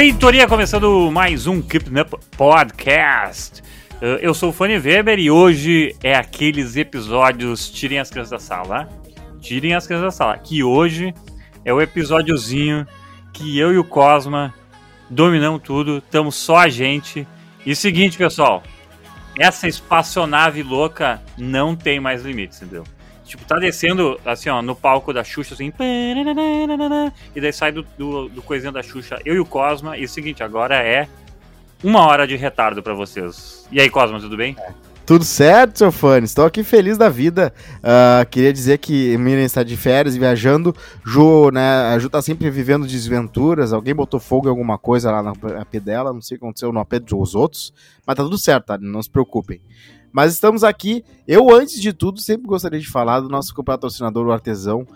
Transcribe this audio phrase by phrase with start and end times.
[0.00, 3.60] Ventoria começando mais um Keeping Up Podcast.
[4.00, 8.38] Uh, Eu sou o Fanny Weber e hoje é aqueles episódios Tirem as crianças da
[8.38, 8.88] sala.
[9.40, 10.38] Tirem as crianças da sala.
[10.38, 11.12] Que hoje
[11.64, 12.86] é o episódiozinho
[13.32, 14.54] que eu e o Cosma
[15.10, 17.26] dominamos tudo, estamos só a gente.
[17.66, 18.62] E seguinte, pessoal,
[19.36, 22.84] essa espaçonave louca não tem mais limites, entendeu?
[23.28, 25.70] Tipo, tá descendo, assim, ó, no palco da Xuxa, assim.
[27.36, 29.98] E daí sai do, do, do coisinho da Xuxa, eu e o Cosma.
[29.98, 31.06] E o seguinte, agora é
[31.84, 33.68] uma hora de retardo pra vocês.
[33.70, 34.56] E aí, Cosma, tudo bem?
[35.04, 36.18] Tudo certo, seu fã?
[36.20, 37.52] Estou aqui feliz da vida.
[37.82, 40.74] Ah, queria dizer que Miriam está de férias, viajando.
[41.04, 41.60] Ju, né,
[41.94, 43.74] a Ju tá sempre vivendo desventuras.
[43.74, 46.14] Alguém botou fogo em alguma coisa lá no AP dela.
[46.14, 47.74] Não sei o que aconteceu no AP dos outros.
[48.06, 48.78] Mas tá tudo certo, tá?
[48.78, 49.60] Não se preocupem.
[50.12, 51.04] Mas estamos aqui.
[51.26, 54.86] Eu, antes de tudo, sempre gostaria de falar do nosso patrocinador, o Artesão.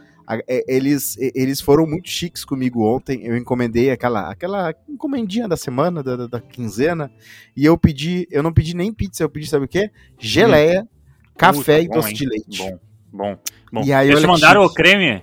[0.49, 3.23] É- Eles, eles foram muito chiques comigo ontem.
[3.25, 7.11] Eu encomendei aquela, aquela encomendinha da semana, da, da- quinzena.
[7.57, 9.91] E eu pedi, eu não pedi nem pizza, eu pedi, sabe o quê?
[10.19, 10.89] Geleia,
[11.37, 12.59] café e doce de leite.
[12.59, 12.79] Bom,
[13.13, 13.39] bom,
[13.73, 13.83] bom.
[13.85, 15.23] E aí, Eles mandaram o creme?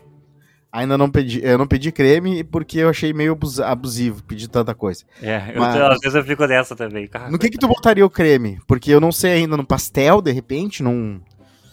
[0.72, 4.76] Ainda não pedi, eu não pedi creme porque eu achei meio abus- abusivo pedir tanta
[4.76, 5.04] coisa.
[5.22, 7.08] É, eu, Mas- às vezes eu fico dessa também.
[7.08, 8.60] Cara, No que que tu botaria o creme?
[8.68, 11.20] Porque eu não sei ainda, no pastel, de repente, num...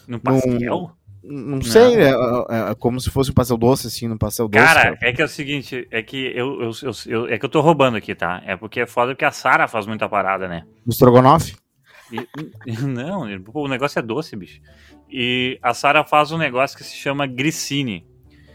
[0.08, 0.92] No pastel?
[1.28, 4.64] Não sei, é, é- é como se fosse um pastel doce, assim, no pastel doce.
[4.64, 7.48] Cara, é que é o seguinte, é que eu, eu, eu- eu- é que eu
[7.50, 8.40] tô roubando aqui, tá?
[8.46, 10.62] É porque é foda que a Sara faz muita parada, né?
[10.86, 11.56] No estrogonofe?
[12.12, 12.26] E-
[12.86, 14.60] não, o negócio é doce, bicho.
[15.10, 18.06] E a Sara faz um negócio que se chama grissini,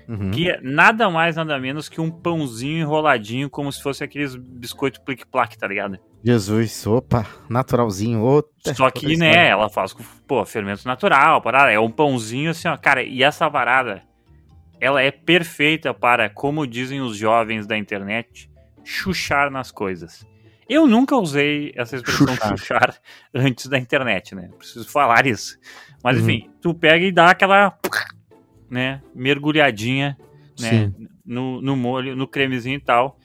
[0.08, 0.32] Uhum.
[0.32, 5.02] que é nada mais, nada menos que um pãozinho enroladinho, como se fosse aqueles biscoito
[5.02, 5.98] plique-plaque, tá ligado?
[6.24, 8.22] Jesus, opa, naturalzinho.
[8.22, 9.48] Outra, Só que, outra né, história.
[9.50, 11.72] ela faz com, pô, fermento natural, parada.
[11.72, 12.78] É um pãozinho assim, ó.
[12.78, 14.04] Cara, e essa parada,
[14.80, 18.50] ela é perfeita para, como dizem os jovens da internet,
[18.84, 20.26] chuchar nas coisas.
[20.70, 22.58] Eu nunca usei essa expressão Chuchar.
[22.58, 22.96] chuchar
[23.36, 24.50] antes da internet, né?
[24.58, 25.58] Preciso falar isso.
[26.04, 26.24] Mas Uhum.
[26.24, 27.78] enfim, tu pega e dá aquela,
[28.72, 30.18] né, mergulhadinha,
[30.60, 30.92] né,
[31.26, 33.18] no, no molho, no cremezinho e tal.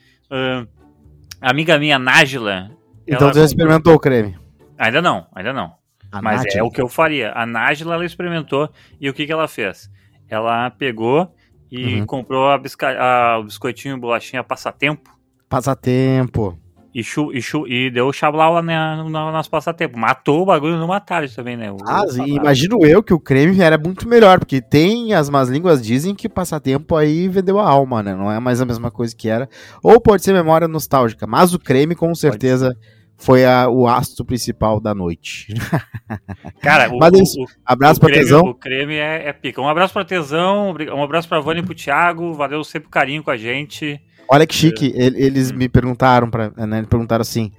[1.41, 2.71] A amiga minha, Nájila,
[3.07, 4.37] Então ela você já experimentou o creme?
[4.77, 5.75] Ainda não, ainda não.
[6.11, 7.33] A Mas é o que eu faria.
[7.33, 8.69] A Nájila, ela experimentou
[9.01, 9.89] e o que, que ela fez?
[10.29, 11.33] Ela pegou
[11.71, 12.07] e Uhum.
[12.07, 15.15] comprou a bisca- a- o biscoitinho, bolachinha passatempo
[15.49, 16.59] Passatempo.
[16.99, 19.99] E, chu, e, chu, e deu chablau lá na, na, nas passatempo.
[19.99, 21.71] Matou o bagulho numa tarde também, né?
[21.71, 25.49] O- Ah, o- imagino eu que o creme era muito melhor, porque tem, as más
[25.49, 28.15] línguas dizem que passatempo aí vendeu a alma, né?
[28.15, 29.49] Não é mais a mesma coisa que era.
[29.83, 32.75] Ou pode ser memória nostálgica, mas o creme com certeza
[33.19, 35.49] foi a- o astro principal da noite.
[36.61, 38.41] Cara, o, Mas o- isso, o- Abraço o pra creme, tesão.
[38.43, 39.61] O creme é, é pica.
[39.61, 42.33] Um abraço pra Tesão, um abraço pra Vânia e pro Thiago.
[42.35, 44.01] Valeu sempre o carinho com a gente.
[44.29, 45.57] Olha que chique, ele- eles Hum.
[45.57, 47.53] me perguntaram, pra, né, perguntaram assim,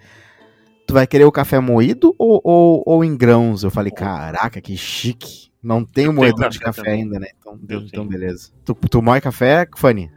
[0.86, 3.64] tu vai querer o café moído ou, ou, ou em grãos?
[3.64, 5.48] Eu falei, caraca, que chique.
[5.62, 7.02] Não tem moedor de café também.
[7.04, 7.28] ainda, né?
[7.40, 8.50] Então, então beleza.
[8.64, 10.10] Tu, tu moe café, Fanny?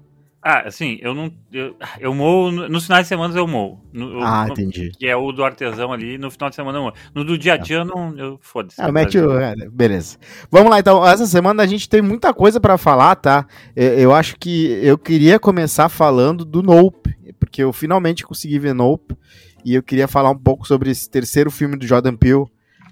[0.42, 1.30] Ah, assim, eu não.
[1.52, 2.50] Eu, eu moo.
[2.50, 3.78] no- Nos finais de semana eu moo.
[3.92, 4.90] No- Ah, no- entendi.
[4.98, 6.92] que é o do artesão ali, no final de semana eu moo.
[7.14, 8.16] No do dia a dia eu não.
[8.16, 8.80] Eu, Foda-se.
[8.80, 9.38] Ah, mete o...
[9.38, 10.16] é, beleza.
[10.50, 11.06] Vamos lá, então.
[11.06, 13.46] Essa semana a gente tem muita coisa pra falar, tá?
[13.76, 18.72] Eu, eu acho que eu queria começar falando do Nope, porque eu finalmente consegui ver
[18.74, 19.14] Nope,
[19.62, 22.46] e eu queria falar um pouco sobre esse terceiro filme do Jordan Peele.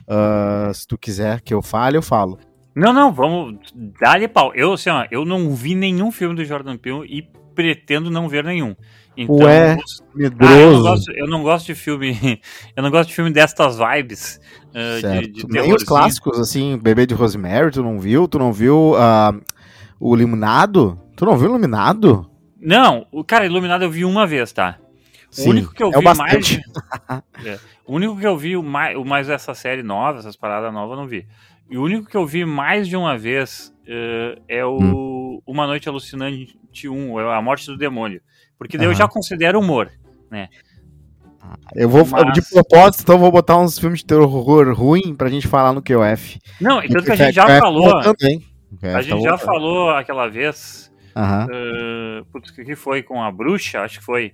[0.07, 2.39] Ah, se tu quiser que eu fale, eu falo.
[2.75, 3.59] Não, não, vamos.
[3.99, 4.53] Dá-lhe pau.
[4.55, 8.45] Eu, assim, ó, eu não vi nenhum filme do Jordan Peele e pretendo não ver
[8.45, 8.77] nenhum.
[9.17, 10.83] Então, Ué, os- Ah, eu, não Medroso.
[10.83, 12.41] gosto, eu não gosto de filme.
[12.77, 14.41] Eu não gosto de filme destas vibes.
[14.73, 15.33] ah, de, certo.
[15.33, 18.29] de Nem os clássicos, assim, Bebê de Rosemary, tu não viu?
[18.29, 19.33] Tu não viu ah,
[19.99, 20.97] o Iluminado?
[21.17, 22.31] Tu não viu o Iluminado?
[22.61, 24.79] Não, o cara, Iluminado eu vi uma vez, tá?
[25.37, 26.61] O único que eu é o vi mais.
[27.45, 27.59] É.
[27.85, 31.03] O único que eu vi o mais, mais essa série nova, essas paradas novas, eu
[31.03, 31.27] não vi.
[31.69, 35.41] E o único que eu vi mais de uma vez eh, é o Hum.
[35.47, 38.21] Uma Noite Alucinante 1, é A Morte do Demônio.
[38.59, 38.99] Porque daí eu Aham.
[38.99, 39.91] já considero humor.
[41.75, 45.29] Eu vou, Mas- de propósito, então eu vou botar uns filmes de terror ruim pra
[45.31, 46.39] gente falar no QF.
[46.61, 47.91] Não, e tanto que a gente já QF falou.
[47.91, 48.45] voltando, hein?
[48.81, 50.93] QF A tá gente já falou aquela vez.
[51.17, 51.47] Aham.
[51.51, 53.81] eh, putz, que foi com a bruxa?
[53.81, 54.33] Acho que foi.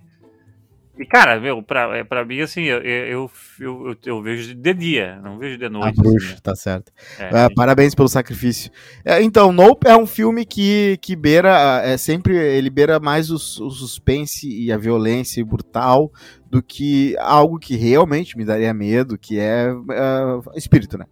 [0.96, 5.20] E, cara, meu, pra, é, pra mim, assim, eu, eu, eu, eu, vejo de dia,
[5.23, 5.96] não vejo de A noite.
[5.96, 6.93] bruxa, assim, tá certo.
[7.19, 7.31] né?
[7.32, 8.70] Ah, É, parabéns pelo sacrifício.
[9.05, 13.35] É, então, Nope é um filme que, que beira, é sempre, ele beira mais o,
[13.35, 16.12] o suspense e a violência brutal
[16.49, 21.06] do que algo que realmente me daria medo, que é ah, espírito, né?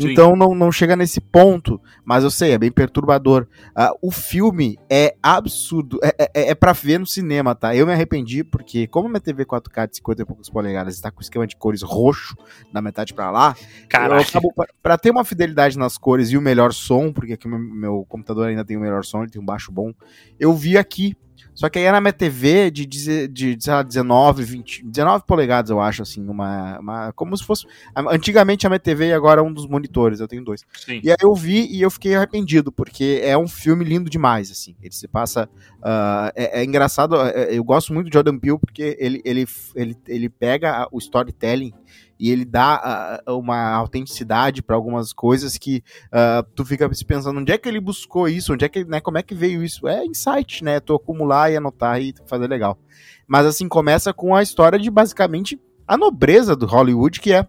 [0.00, 0.12] Sim.
[0.12, 3.46] Então não, não chega nesse ponto, mas eu sei, é bem perturbador.
[3.76, 7.74] Uh, o filme é absurdo, é, é, é pra ver no cinema, tá?
[7.74, 11.20] Eu me arrependi porque, como minha TV 4K de 50 e poucos polegadas está com
[11.20, 12.36] esquema de cores roxo,
[12.72, 13.56] da metade para lá,
[13.88, 14.22] Caraca.
[14.22, 17.46] eu acabo, pra, pra, ter uma fidelidade nas cores e o melhor som, porque aqui
[17.46, 19.92] meu, meu computador ainda tem o melhor som, ele tem um baixo bom,
[20.38, 21.16] eu vi aqui
[21.54, 25.70] só que aí na minha TV de, de, de sei lá, 19, 20, 19 polegadas,
[25.70, 27.12] eu acho, assim, uma, uma.
[27.12, 27.64] Como se fosse.
[27.94, 30.62] Antigamente a minha TV e agora é um dos monitores, eu tenho dois.
[30.74, 31.00] Sim.
[31.02, 34.74] E aí eu vi e eu fiquei arrependido, porque é um filme lindo demais, assim.
[34.82, 35.48] Ele se passa.
[35.78, 39.46] Uh, é, é, engraçado, é, eu gosto muito de Jordan Peele, porque ele, ele,
[39.76, 41.72] ele, ele pega o storytelling
[42.18, 47.40] e ele dá uh, uma autenticidade para algumas coisas que uh, tu fica se pensando
[47.40, 49.88] onde é que ele buscou isso, onde é que, né, como é que veio isso?
[49.88, 50.80] É insight, né?
[50.80, 52.78] Tu acumular e anotar e fazer legal.
[53.26, 57.46] Mas assim começa com a história de basicamente a nobreza do Hollywood, que é,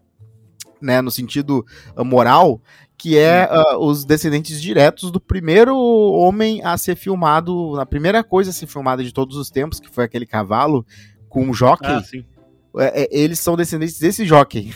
[0.81, 1.65] né, no sentido
[1.97, 2.59] moral,
[2.97, 8.49] que é uh, os descendentes diretos do primeiro homem a ser filmado, a primeira coisa
[8.49, 10.85] a ser filmada de todos os tempos, que foi aquele cavalo
[11.29, 11.87] com um jockey.
[11.87, 12.25] Ah, sim
[12.77, 14.73] é, é, eles são descendentes desse jockey.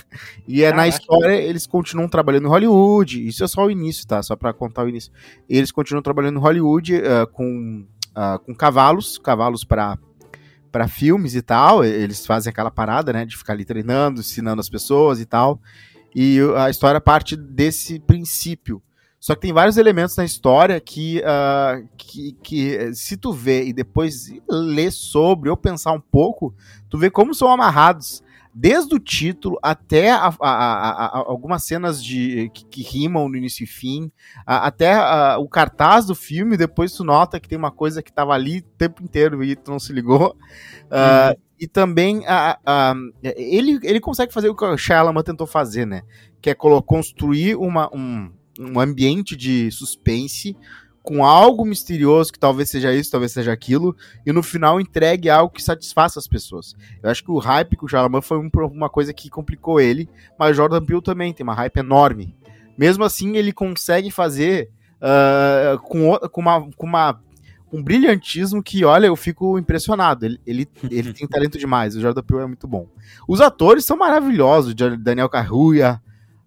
[0.48, 3.28] E é, na história eles continuam trabalhando em Hollywood.
[3.28, 4.22] Isso é só o início, tá?
[4.24, 5.12] Só para contar o início.
[5.48, 9.98] Eles continuam trabalhando em Hollywood uh, com, uh, com cavalos, cavalos para
[10.72, 11.84] para filmes e tal.
[11.84, 15.60] Eles fazem aquela parada, né, de ficar ali treinando, ensinando as pessoas e tal.
[16.16, 18.82] E a história parte desse princípio.
[19.20, 23.74] Só que tem vários elementos na história que, uh, que, que, se tu vê e
[23.74, 26.56] depois ler sobre ou pensar um pouco,
[26.90, 28.24] tu vê como são amarrados
[28.54, 33.64] desde o título até a, a, a, algumas cenas de que, que, rimam no início
[33.64, 34.12] e fim,
[34.46, 34.98] até
[35.38, 38.64] o cartaz do filme, depois tu nota que tem uma coisa que estava ali o
[38.78, 40.36] tempo inteiro e tu não se ligou.
[40.86, 42.24] Uh, e também
[43.24, 46.04] ele, ele consegue fazer o que o Shyamalan tentou fazer, né?
[46.42, 50.56] Que é construir uma, um, um ambiente de suspense
[51.02, 53.96] com algo misterioso que talvez seja isso, talvez seja aquilo,
[54.26, 56.76] e no final entregue algo que satisfaça as pessoas.
[57.02, 60.56] Eu acho que o hype com o Jalaman foi uma coisa que complicou ele, mas
[60.56, 62.36] Jordan Peele também tem uma hype enorme.
[62.78, 64.70] Mesmo assim, ele consegue fazer
[65.02, 67.20] uh, com, com, uma, com uma
[67.72, 70.26] um brilhantismo que, olha, eu fico impressionado.
[70.26, 71.96] Ele, ele, ele tem talento demais.
[71.96, 72.88] O Jordan Peele é muito bom.
[73.28, 74.74] Os atores são maravilhosos.
[75.00, 76.02] Daniel Kaluuya,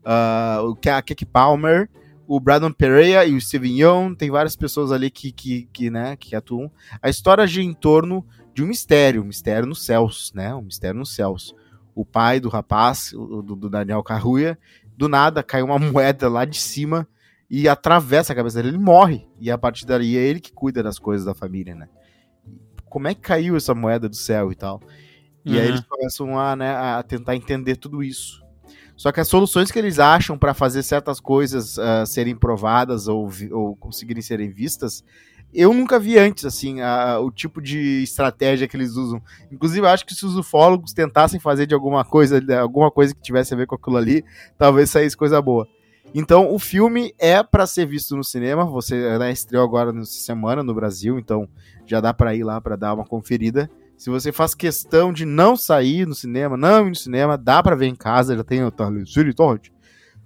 [0.05, 1.89] uh, o Keke Palmer
[2.35, 6.17] o Brandon Pereira e o Steven Yeun, tem várias pessoas ali que, que, que, né,
[6.17, 6.73] que atuam.
[7.03, 10.99] A história gira em torno de um mistério, um mistério nos céus, né, um mistério
[10.99, 11.55] nos céus.
[11.95, 14.59] O pai do rapaz, do, do Daniel Carruia,
[14.97, 17.07] do nada cai uma moeda lá de cima
[17.51, 19.29] e atravessa a cabeça dele, ele morre.
[19.39, 21.87] E a partir daí é ele que cuida das coisas da família, né.
[22.87, 24.81] Como é que caiu essa moeda do céu e tal?
[25.45, 25.61] E uhum.
[25.61, 28.42] aí eles começam a, né, a tentar entender tudo isso.
[29.03, 33.29] Só que as soluções que eles acham para fazer certas coisas uh, serem provadas ou,
[33.51, 35.03] ou conseguirem serem vistas,
[35.53, 39.21] eu nunca vi antes, assim, a, o tipo de estratégia que eles usam.
[39.51, 43.21] Inclusive, acho que se os ufólogos tentassem fazer de alguma coisa, de alguma coisa que
[43.21, 44.25] tivesse a ver com aquilo ali,
[44.57, 45.67] talvez saísse coisa boa.
[46.15, 48.65] Então, o filme é para ser visto no cinema.
[48.67, 51.49] Você né, estreou agora nessa semana no Brasil, então
[51.85, 53.69] já dá para ir lá para dar uma conferida.
[54.03, 57.77] Se você faz questão de não sair no cinema, não ir no cinema, dá para
[57.77, 58.73] ver em casa, já tem o
[59.07, 59.69] Cine Torrent.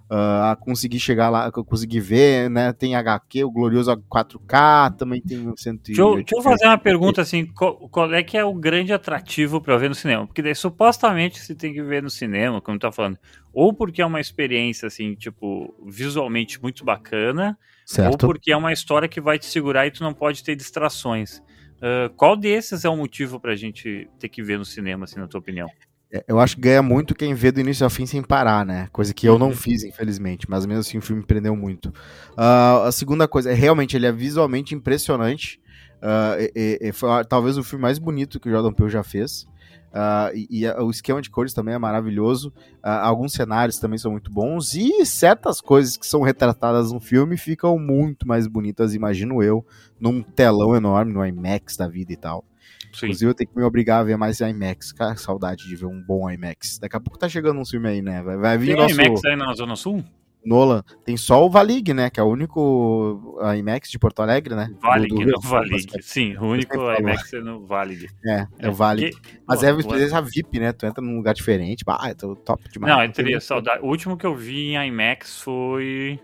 [0.09, 2.73] Uh, conseguir chegar lá, conseguir ver, né?
[2.73, 5.83] Tem HQ, o glorioso 4K, também tem o 180.
[5.93, 9.61] Deixa, deixa eu fazer uma pergunta assim: qual, qual, é que é o grande atrativo
[9.61, 10.25] para ver no cinema?
[10.25, 13.19] Porque daí, supostamente você tem que ver no cinema, como tá falando,
[13.53, 18.23] ou porque é uma experiência assim, tipo, visualmente muito bacana, certo.
[18.23, 21.43] ou porque é uma história que vai te segurar e tu não pode ter distrações.
[21.77, 25.27] Uh, qual desses é o motivo pra gente ter que ver no cinema, assim, na
[25.27, 25.69] tua opinião?
[26.11, 28.87] É, eu acho que ganha muito quem vê do início ao fim sem parar, né?
[28.91, 29.55] Coisa que eu não uhum.
[29.55, 31.89] fiz, infelizmente, mas mesmo assim o filme me prendeu muito.
[32.31, 35.59] Uh, a segunda coisa, é realmente, ele é visualmente impressionante.
[35.97, 39.47] Uh, e, e, foi talvez o filme mais bonito que o Jordan Peele já fez.
[39.97, 42.49] Uh, e, e, o esquema de cores também é maravilhoso.
[42.83, 44.75] Uh, alguns cenários também são muito bons.
[44.75, 49.65] E certas coisas que são retratadas no filme ficam muito mais bonitas, imagino eu,
[49.99, 52.45] num telão enorme, no IMAX da vida e tal.
[52.93, 53.07] Sim.
[53.07, 54.91] Inclusive, eu tenho que me obrigar a ver mais IMAX.
[54.91, 56.77] Cara, saudade de ver um bom IMAX.
[56.77, 58.21] Daqui a pouco tá chegando um filme aí, né?
[58.21, 58.93] Vai, vai vir Tem nosso...
[58.93, 60.03] IMAX aí na Zona Sul?
[60.47, 60.81] Nolan.
[61.03, 62.09] Tem só o Valig, né?
[62.09, 64.71] Que é o único IMAX de Porto Alegre, né?
[64.81, 65.85] Valig, do, do não Valig.
[66.01, 68.07] Sim, o único IMAX é no Valig.
[68.25, 69.11] É, é o Valig.
[69.11, 69.39] Porque...
[69.45, 70.71] Mas é uma experiência VIP, né?
[70.71, 71.83] Tu entra num lugar diferente.
[71.85, 72.93] Ah, é top demais.
[72.93, 73.83] Não, eu teria saudade.
[73.83, 76.19] O último que eu vi em IMAX foi.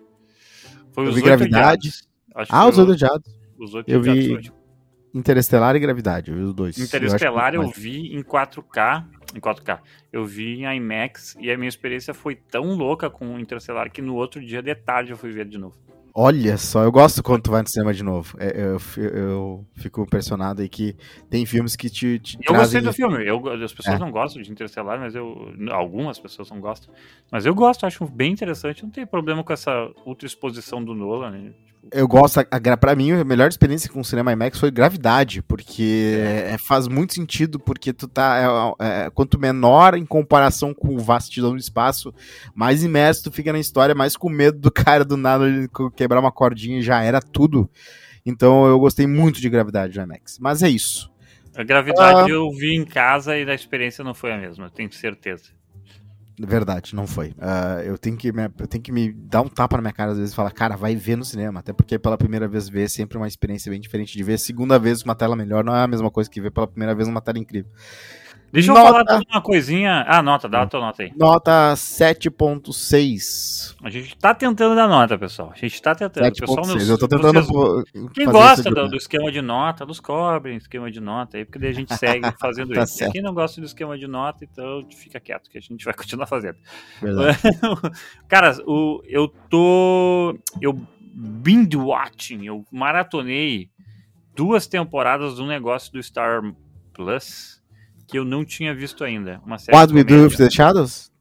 [0.94, 1.92] Foi os Gravidade.
[2.50, 3.36] ah, os Oito Odiados.
[3.60, 4.52] Os Oito eu vi...
[5.14, 6.78] Interestelar e Gravidade, eu vi os dois.
[6.78, 9.06] Interestelar eu, eu, vi em 4K,
[9.36, 9.80] em 4K.
[10.12, 14.16] Eu vi em IMAX e a minha experiência foi tão louca com Interestelar que no
[14.16, 15.76] outro dia de tarde eu fui ver de novo.
[16.16, 18.38] Olha só, eu gosto quando tu vai no cinema de novo.
[18.40, 20.96] É, eu, eu, eu fico impressionado aí que
[21.28, 23.26] tem filmes que te, te Eu gostei do filme.
[23.26, 24.00] Eu, as pessoas é.
[24.00, 25.52] não gostam de Interestelar, mas eu.
[25.72, 26.94] Algumas pessoas não gostam.
[27.32, 28.84] Mas eu gosto, acho bem interessante.
[28.84, 31.54] Não tem problema com essa ultra exposição do Nolan, né?
[31.92, 36.18] Eu gosto, a, pra mim, a melhor experiência com o cinema IMAX foi Gravidade, porque
[36.18, 41.00] é, faz muito sentido, porque tu tá, é, é, quanto menor em comparação com o
[41.00, 42.14] vastidão do espaço,
[42.56, 45.46] mais imerso tu fica na história, mais com medo do cara do nada
[45.96, 47.70] quebrar uma cordinha e já era tudo.
[48.26, 50.40] Então eu gostei muito de Gravidade no IMAX.
[50.40, 51.12] Mas é isso.
[51.56, 54.92] A Gravidade ah, eu vi em casa e a experiência não foi a mesma, tenho
[54.92, 55.52] certeza.
[56.40, 57.30] Verdade, não foi.
[57.30, 60.12] Uh, eu, tenho que me, eu tenho que me dar um tapa na minha cara
[60.12, 61.60] às vezes e falar, cara, vai ver no cinema.
[61.60, 64.40] Até porque pela primeira vez ver é sempre uma experiência bem diferente de ver.
[64.40, 67.08] Segunda vez uma tela melhor não é a mesma coisa que ver pela primeira vez
[67.08, 67.72] uma tela incrível.
[68.54, 69.00] Deixa nota...
[69.00, 70.06] eu falar uma coisinha.
[70.08, 71.12] Ah, nota, dá a tua nota aí.
[71.18, 73.76] Nota 7.6.
[73.82, 75.52] A gente tá tentando dar nota, pessoal.
[75.52, 76.32] A gente tá tentando.
[76.32, 76.88] 7.6.
[76.88, 77.42] Eu tô tentando.
[77.42, 78.12] Vocês...
[78.14, 81.72] Quem gosta do, do, esquema de nota, nos cobrem esquema de nota aí, porque daí
[81.72, 82.94] a gente segue fazendo tá isso.
[82.94, 83.12] Certo.
[83.12, 86.28] Quem não gosta do esquema de nota, então fica quieto, que a gente vai continuar
[86.28, 86.60] fazendo.
[88.30, 90.38] Cara, o, eu tô.
[90.62, 90.80] Eu
[91.12, 93.72] binge watching, eu maratonei
[94.36, 96.44] duas temporadas do negócio do Star
[96.94, 97.63] Plus
[98.14, 99.42] que eu não tinha visto ainda.
[99.44, 101.12] Uma série What We Do With The Shadows?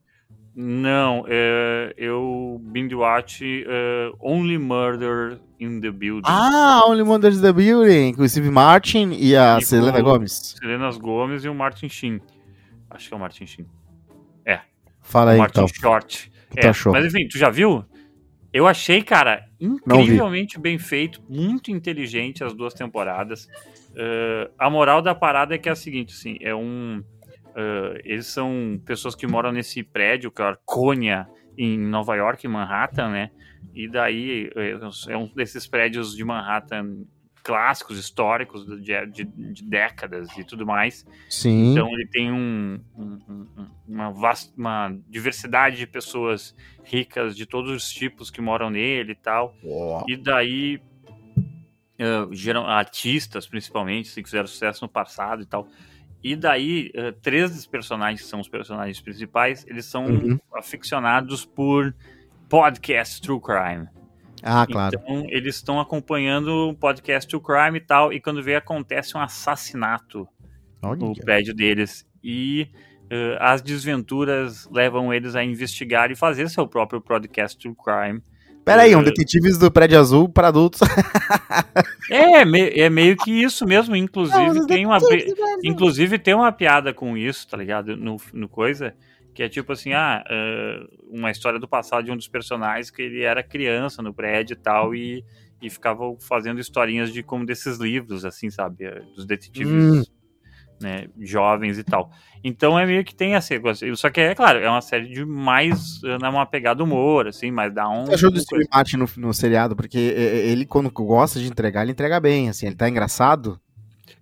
[0.55, 6.25] Não, é, eu binge watch uh, Only Murder in the Building.
[6.27, 10.55] Ah, Only Murder in the Building, com o Steve Martin e a e Selena Gomes.
[10.61, 12.21] Selena Gomes e o Martin Sheen.
[12.91, 13.67] Acho que é o Martin Sheen.
[14.45, 14.61] É.
[15.01, 15.69] Fala aí, Martin então.
[15.69, 16.31] Short.
[16.51, 16.93] Que é, achou?
[16.93, 17.83] Mas enfim, tu já viu?
[18.53, 23.47] Eu achei, cara, incrivelmente bem feito, muito inteligente as duas temporadas.
[23.93, 27.03] Uh, a moral da parada é que é a seguinte, assim, é um...
[27.49, 32.51] Uh, eles são pessoas que moram nesse prédio, que é Arconia, em Nova York, em
[32.51, 33.31] Manhattan, né?
[33.75, 34.79] E daí é,
[35.09, 37.05] é um desses prédios de Manhattan
[37.43, 41.05] clássicos, históricos de, de, de, décadas e tudo mais.
[41.29, 41.73] Sim.
[41.73, 42.81] Então ele tem um,
[43.93, 49.17] uma, vasta, uma diversidade de pessoas ricas de todos os tipos que moram nele e
[49.17, 49.55] tal.
[49.63, 50.03] Oh.
[50.09, 50.81] E daí
[52.01, 55.69] uh, geram artistas, principalmente, que fizeram sucesso no passado e tal.
[56.23, 60.39] E daí, uh, três dos personagens que são os personagens principais, eles são uhum.
[60.55, 61.95] aficionados por
[62.49, 63.89] podcast True Crime.
[64.43, 64.99] Ah, claro.
[65.01, 69.21] Então, eles estão acompanhando o podcast True Crime e tal, e quando vê, acontece um
[69.21, 70.29] assassinato
[70.83, 70.99] Olha.
[70.99, 72.07] no prédio deles.
[72.23, 72.69] E
[73.39, 78.23] as desventuras levam eles a investigar e fazer seu próprio podcast True Crime.
[78.65, 80.81] Pera aí, um Detetives do Prédio Azul para adultos.
[82.09, 82.43] é,
[82.81, 83.97] é meio que isso mesmo.
[83.97, 84.99] Inclusive, Não, tem uma,
[85.65, 87.97] inclusive tem uma piada com isso, tá ligado?
[87.97, 88.95] No, no coisa.
[89.35, 90.23] Que é tipo assim, ah,
[91.11, 94.57] uma história do passado de um dos personagens que ele era criança no prédio e
[94.57, 95.25] tal, e,
[95.61, 98.89] e ficava fazendo historinhas de como desses livros, assim, sabe?
[99.17, 100.03] Dos detetives hum.
[100.83, 102.11] Né, jovens e tal.
[102.45, 103.55] Então é meio que tem essa
[103.95, 106.01] Só que é claro, é uma série de mais.
[106.03, 108.07] Né, uma pegada humor, assim, mas dá um.
[108.07, 109.77] Você achou do Steve Martin no, no seriado?
[109.77, 113.61] Porque ele, quando gosta de entregar, ele entrega bem, assim, ele tá engraçado.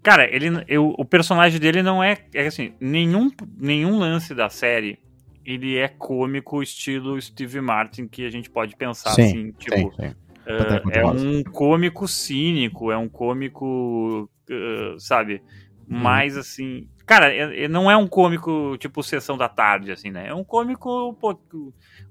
[0.02, 4.98] Cara, ele, eu, o personagem dele não é, é assim, nenhum, nenhum lance da série
[5.44, 9.90] ele é cômico estilo Steve Martin que a gente pode pensar sim, assim, tipo, sim,
[9.96, 10.14] sim.
[10.46, 15.42] Uh, é um cômico cínico, é um cômico, uh, sabe,
[15.90, 15.98] hum.
[15.98, 20.28] mais assim, cara, é, é, não é um cômico tipo sessão da tarde assim, né?
[20.28, 21.38] É um cômico pô,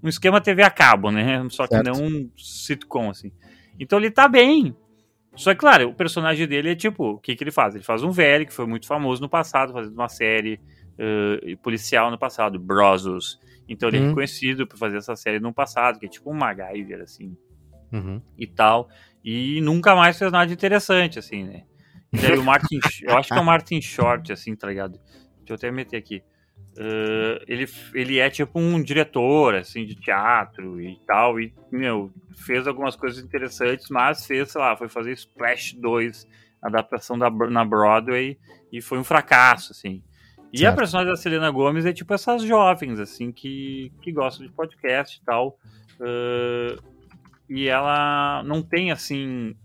[0.03, 1.45] um esquema TV a cabo, né?
[1.49, 1.85] Só que certo.
[1.85, 3.31] não um sitcom assim.
[3.79, 4.75] Então ele tá bem,
[5.39, 7.73] só que, claro, o personagem dele é tipo, o que, que ele faz?
[7.73, 10.59] Ele faz um velho que foi muito famoso no passado, fazendo uma série
[10.99, 13.39] uh, policial no passado, Brosos.
[13.67, 14.05] Então ele é uhum.
[14.07, 17.37] é reconhecido por fazer essa série no passado, que é tipo um MacGyver, assim,
[17.89, 18.21] uhum.
[18.37, 18.89] e tal.
[19.23, 21.63] E nunca mais fez nada de interessante, assim, né?
[22.11, 24.99] Daí o Martin, eu acho que é o Martin Short, assim, tá ligado?
[25.39, 26.23] Deixa eu até meter aqui.
[26.77, 32.11] Uh, ele, ele é tipo um diretor assim de teatro e tal e meu
[32.45, 36.27] fez algumas coisas interessantes mas fez sei lá foi fazer Splash 2
[36.61, 38.37] adaptação da na Broadway
[38.71, 40.03] e foi um fracasso assim
[40.53, 40.73] e certo.
[40.73, 45.17] a personagem da Selena Gomes é tipo essas jovens assim que, que gostam de podcast
[45.17, 45.57] e tal
[45.99, 46.81] uh,
[47.49, 49.55] e ela não tem assim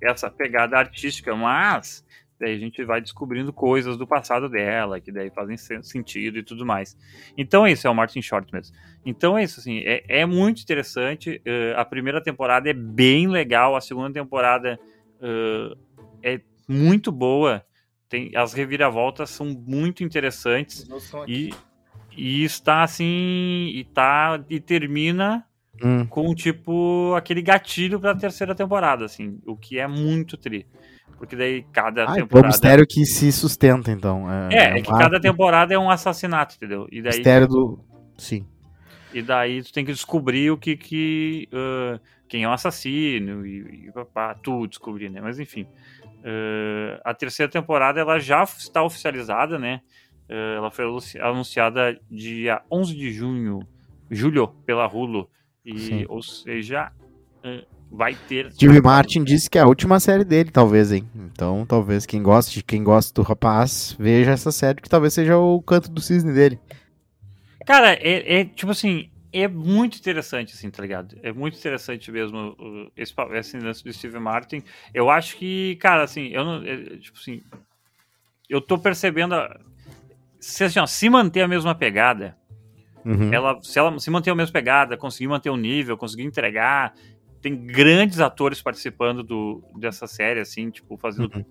[0.00, 2.04] essa pegada artística mas
[2.40, 6.64] daí a gente vai descobrindo coisas do passado dela, que daí fazem sentido e tudo
[6.64, 6.96] mais.
[7.36, 8.74] Então é isso, é o Martin Short mesmo.
[9.04, 11.42] Então é isso, assim, é, é muito interessante.
[11.46, 14.80] Uh, a primeira temporada é bem legal, a segunda temporada
[15.20, 15.78] uh,
[16.22, 17.62] é muito boa.
[18.08, 20.88] Tem, as reviravoltas são muito interessantes.
[21.28, 21.50] E,
[22.16, 23.70] e está assim.
[23.74, 24.42] E tá.
[24.48, 25.46] E termina
[25.82, 26.04] Hum.
[26.06, 29.38] com tipo aquele gatilho pra terceira temporada, assim.
[29.46, 30.66] O que é muito tri.
[31.16, 32.46] Porque daí cada Ah, então é um temporada.
[32.48, 34.26] mistério que se sustenta, então.
[34.50, 36.86] É, é um que cada temporada é um assassinato, entendeu?
[36.90, 37.78] E daí, Mistério do.
[38.18, 38.46] Sim.
[39.14, 41.48] e daí tu tem que descobrir o que que.
[41.52, 41.98] ah,
[42.28, 45.20] quem é o assassino e, e papá, tu descobrir, né?
[45.20, 45.66] Mas enfim.
[46.24, 49.80] Ah, a terceira temporada ela já está oficializada, né?
[50.28, 53.60] Ah, ela foi anunci- anunciada dia 11 de junho,
[54.10, 55.28] julho, pela Hulu.
[55.64, 56.06] E, Sim.
[56.08, 56.90] ou seja,
[57.90, 58.52] vai ter.
[58.52, 61.08] Steve Martin disse que é a última série dele, talvez, hein?
[61.14, 65.60] Então, talvez quem goste, quem gosta do rapaz, veja essa série, que talvez seja o
[65.62, 66.58] canto do cisne dele.
[67.66, 71.16] Cara, é, é, tipo assim, é muito interessante, assim, tá ligado?
[71.22, 72.56] É muito interessante mesmo
[72.96, 74.62] esse, esse lance do Steve Martin.
[74.94, 76.62] Eu acho que, cara, assim, eu não.
[76.64, 77.42] é, tipo assim,
[78.48, 79.34] eu tô percebendo.
[79.34, 79.60] a-
[80.40, 82.36] se, assim, ó, se manter a mesma pegada,
[83.04, 83.32] Uhum.
[83.32, 86.94] ela, se ela se manter a mesma pegada, conseguir manter o nível, conseguir entregar.
[87.40, 91.34] Tem grandes atores participando do, dessa série, assim, tipo, fazendo.
[91.34, 91.44] Uhum.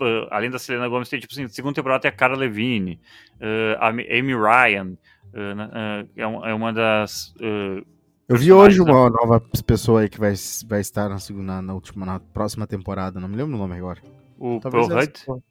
[0.00, 3.00] uh, além da Selena Gomez, tem, tipo assim, segunda temporada tem a Cara Levine,
[3.40, 4.92] uh, a Amy Ryan,
[5.32, 7.34] uh, uh, é, um- é uma das.
[7.40, 7.84] uh,
[8.28, 10.34] Eu vi hoje uma nova pessoa aí que vai,
[10.68, 14.00] vai estar na, segunda, na, última, na próxima temporada, não me lembro o nome agora.
[14.38, 15.42] o Talvez Pearl essa Hut, for.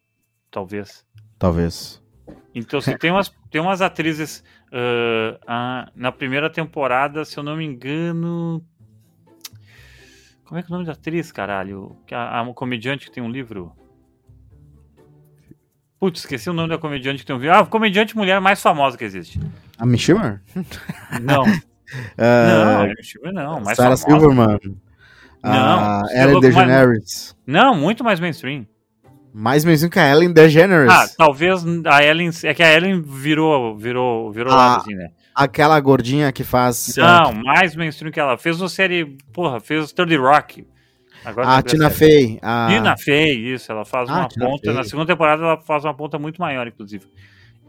[0.49, 1.05] talvez.
[1.37, 2.01] Talvez.
[2.55, 4.43] Então, assim, tem umas, tem umas atrizes.
[4.67, 8.63] uh, ah, na primeira temporada, se eu não me engano.
[10.45, 11.97] Como é que é o nome da atriz, caralho?
[12.11, 13.73] A, a comediante que tem um livro.
[15.99, 17.55] Putz, esqueci o nome da comediante que tem um livro.
[17.55, 19.39] Ah, a comediante mulher mais famosa que existe.
[19.77, 20.41] A Mishima?
[21.21, 21.43] Não,
[22.17, 22.85] Ah,
[23.23, 24.19] não, não, mais Sarah famosa.
[24.19, 24.59] Silverman.
[25.43, 27.35] Não, é Ellen DeGeneres.
[27.45, 28.65] Não, muito mais mainstream.
[29.33, 30.91] Mais mesmo que a Ellen DeGeneres.
[30.91, 32.29] Ah, talvez a Ellen.
[32.43, 35.09] É que a Ellen virou, virou, virou Ah, lado, assim, né?
[35.33, 36.95] Aquela gordinha que faz.
[36.95, 38.37] Não, mais mainstream que ela.
[38.37, 39.17] Fez uma série.
[39.33, 40.67] Porra, fez 30 Rock.
[41.25, 42.11] Agora A lembrei Tina série.
[42.11, 42.39] Fey.
[42.43, 42.67] A...
[42.69, 43.71] Tina Fey, isso.
[43.71, 44.65] Ela faz Ah, uma Tina ponta.
[44.65, 44.73] Fey.
[44.73, 47.07] Na segunda temporada ela faz uma ponta muito maior, inclusive.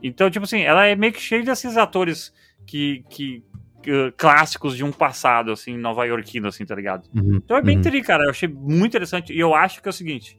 [0.03, 2.33] Então, tipo assim, ela é meio que cheia desses atores
[2.67, 3.03] que.
[3.09, 3.43] que
[3.83, 7.07] que, clássicos de um passado, assim, nova-iorquino, assim, tá ligado?
[7.15, 7.83] Uhum, Então é bem uhum.
[7.83, 8.25] tri, cara.
[8.25, 9.31] Eu achei muito interessante.
[9.31, 10.39] E eu acho que é o seguinte: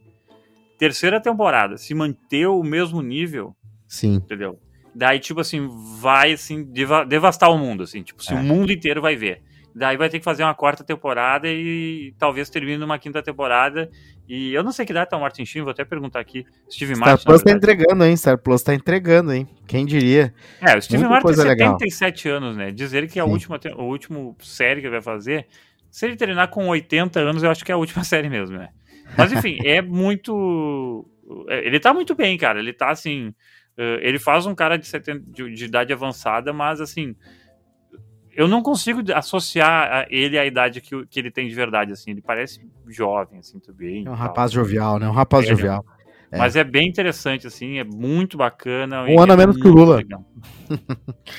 [0.78, 3.54] terceira temporada, se manter o mesmo nível,
[3.88, 4.16] Sim.
[4.16, 4.58] entendeu?
[4.94, 5.68] Daí, tipo assim,
[6.00, 8.36] vai assim, deva- devastar o mundo, assim, tipo, se É.
[8.36, 9.42] o mundo inteiro vai ver.
[9.74, 13.90] Daí vai ter que fazer uma quarta temporada e talvez termine uma quinta temporada.
[14.26, 16.46] E eu não sei que data é o Martin Sheen, vou até perguntar aqui.
[16.70, 17.24] Steve Star Martin.
[17.26, 18.16] Plus tá entregando, hein?
[18.16, 19.46] Star Plus tá entregando, hein?
[19.66, 20.32] Quem diria?
[20.62, 21.72] É, o Steve Muita Martin tem coisa legal.
[21.78, 22.70] 77 anos, né?
[22.72, 23.30] Dizer que a Sim.
[23.30, 25.46] última, a última série que ele vai fazer,
[25.90, 28.70] se ele terminar com 80 anos, eu acho que é a última série mesmo, né?
[29.16, 31.06] Mas enfim, é muito.
[31.48, 32.58] é, Ele tá muito bem, cara.
[32.58, 33.34] Ele tá assim.
[33.76, 37.14] eh, Ele faz um cara de, 70, de, de idade avançada, mas assim.
[38.34, 42.10] Eu não consigo associar a ele à idade que, que ele tem de verdade, assim.
[42.10, 43.96] Ele parece jovem, assim, tudo bem.
[43.96, 44.14] É um e tal.
[44.14, 45.08] rapaz jovial, né?
[45.08, 45.84] Um rapaz É, jovial.
[46.30, 46.36] É.
[46.36, 49.04] Mas é bem interessante, assim, é muito bacana.
[49.04, 49.96] Um ano a é menos que o Lula.
[49.96, 50.22] legal.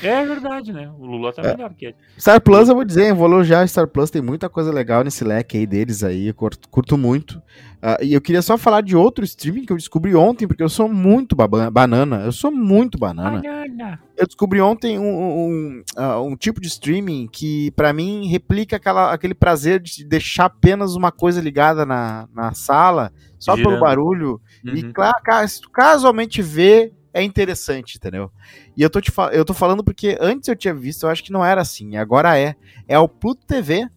[0.02, 0.92] É verdade, né?
[0.98, 1.96] O Lula tá melhor que ele.
[2.18, 5.24] Star Plus, eu vou dizer, eu vou elogiar Star Plus, tem muita coisa legal nesse
[5.24, 7.42] leque aí deles aí, eu curto, curto muito.
[7.82, 10.70] Ah, e eu queria só falar de outro streaming que eu descobri ontem, porque eu
[10.70, 13.42] sou muito banana, eu sou muito banana.
[13.42, 14.00] Banana.
[14.18, 19.14] Eu descobri ontem um, um, ah, um tipo de streaming que, pra mim, replica aquela,
[19.14, 23.82] aquele prazer de deixar apenas uma coisa ligada na, na sala, só pelo Girando.
[23.82, 24.92] barulho, e Uhum.
[24.92, 28.32] claro, se tu casualmente vê, é interessante, entendeu?
[28.76, 31.32] E eu tô, te eu tô falando porque antes eu tinha visto, eu acho que
[31.32, 32.56] não era assim, agora é.
[32.88, 33.88] É o Pluto TV.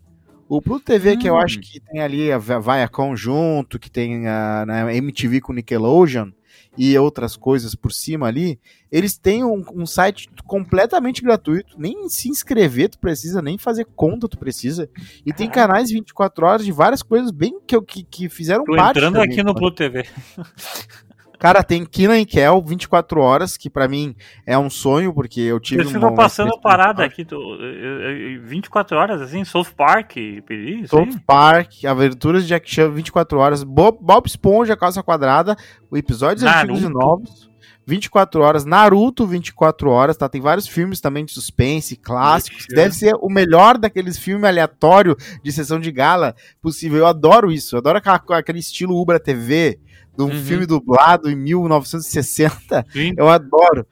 [0.49, 1.39] O Pluto TV, que eu Hum.
[1.39, 6.31] acho que tem ali a Viacom junto, que tem a né, MTV com Nickelodeon
[6.77, 8.59] e outras coisas por cima ali,
[8.91, 14.29] eles têm um, um site completamente gratuito, nem se inscrever tu precisa, nem fazer conta
[14.29, 14.89] tu precisa,
[15.25, 18.99] e tem canais 24 horas de várias coisas bem que, que, que fizeram Tô parte
[18.99, 19.55] entrando da aqui no infância.
[19.55, 20.07] Pluto TV.
[21.41, 24.15] Cara, tem Kina e Kel 24 horas, que pra mim
[24.47, 28.39] é um sonho, porque eu tive uma- ficam uma passando parada aqui, tô, eh, eh,
[28.45, 31.21] 24 horas, assim, South Park, isso South aí.
[31.27, 35.57] Park, Aventuras de Jack Chan 24 horas, Bob, Bob Esponja, Calça Quadrada,
[35.91, 36.75] o episódios Naruto.
[36.75, 37.50] antigos e novos,
[37.87, 40.29] 24 horas, Naruto 24 horas, tá?
[40.29, 42.75] Tem vários filmes também de suspense, clássicos, Ixi.
[42.75, 46.99] deve ser o melhor daqueles filmes aleatório de sessão de gala possível.
[46.99, 49.81] Eu adoro isso, eu adoro aquela- aquele estilo Ubra TV,
[50.17, 50.45] de um Uhum.
[50.45, 53.15] filme dublado em 1960, Sim.
[53.17, 53.87] Eu adoro.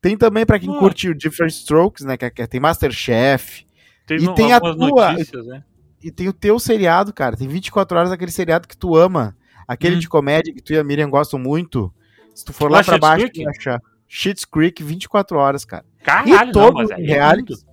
[0.00, 2.16] Tem também pra quem curte o Different Strokes, né?
[2.16, 3.64] Que, que tem Masterchef.
[4.06, 5.62] Tem, E no- tem a tua- notícias, né?
[6.02, 7.36] E tem o teu seriado, cara.
[7.36, 9.36] Tem 24 horas daquele seriado que tu ama.
[9.68, 9.98] Aquele Hum.
[10.00, 11.92] de comédia que tu e a Miriam gostam muito,
[12.34, 13.40] se tu for Lá lá pra baixo, Creek?
[13.40, 13.82] tu vai achar.
[14.08, 15.84] Schitt's Creek 24 horas, cara.
[16.02, 17.66] Caralho, e não, todos mas os aí é realities,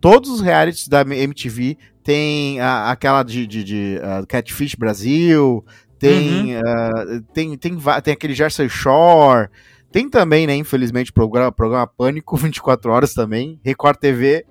[0.00, 5.64] todos os realities da MTV tem a- aquela de, de, de, ah, Catfish Brasil,
[5.98, 6.62] tem, Uhum.
[6.64, 9.48] ah, tem, tem, va- tem aquele Jersey Shore,
[9.90, 14.44] tem também, né, infelizmente, programa, programa Pânico 24 horas também, Record TV,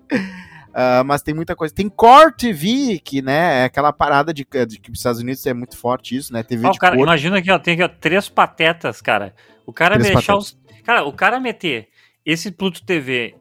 [0.80, 1.74] ah, mas tem muita coisa.
[1.74, 5.52] Tem Core TV, que, né, é aquela parada de, de que os Estados Unidos é
[5.54, 7.02] muito forte isso, né, TV Ó, de cara, cor.
[7.04, 9.34] imagina que ó, tem aqui, ó, três patetas, cara.
[9.66, 10.52] O cara Três deixar patetas.
[10.54, 10.84] os.
[10.84, 11.88] Cara, o cara meter
[12.24, 13.34] esse Pluto TV,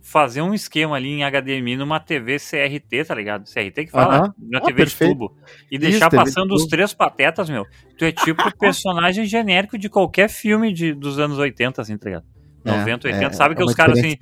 [0.00, 3.44] fazer um esquema ali em HDMI numa TV CRT, tá ligado?
[3.44, 4.34] CRT que fala, Aham.
[4.38, 5.12] na Ah, TV perfeito.
[5.12, 5.36] de tubo.
[5.70, 7.66] E deixar TV de passando os três patetas, meu.
[7.98, 12.06] Tu é tipo o personagem genérico de qualquer filme de, dos anos 80, assim, tá
[12.08, 12.24] ligado?
[12.64, 13.32] 90, 80.
[13.34, 14.16] Sabe que É, uma os caras, assim,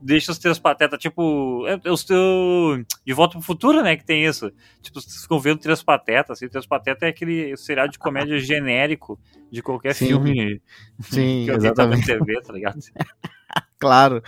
[0.00, 4.04] deixa os três patetas, tipo, é, é os teu De Volta pro Futuro, né, que
[4.04, 4.52] tem isso.
[4.80, 9.18] Tipo, vocês ficam vendo três patetas, assim, três patetas é aquele seriado de comédia genérico
[9.50, 10.08] de qualquer Sim.
[10.08, 10.60] filme
[11.00, 12.06] Sim, que alguém tá exatamente.
[12.06, 12.78] TV, tá ligado?
[13.78, 14.22] Claro.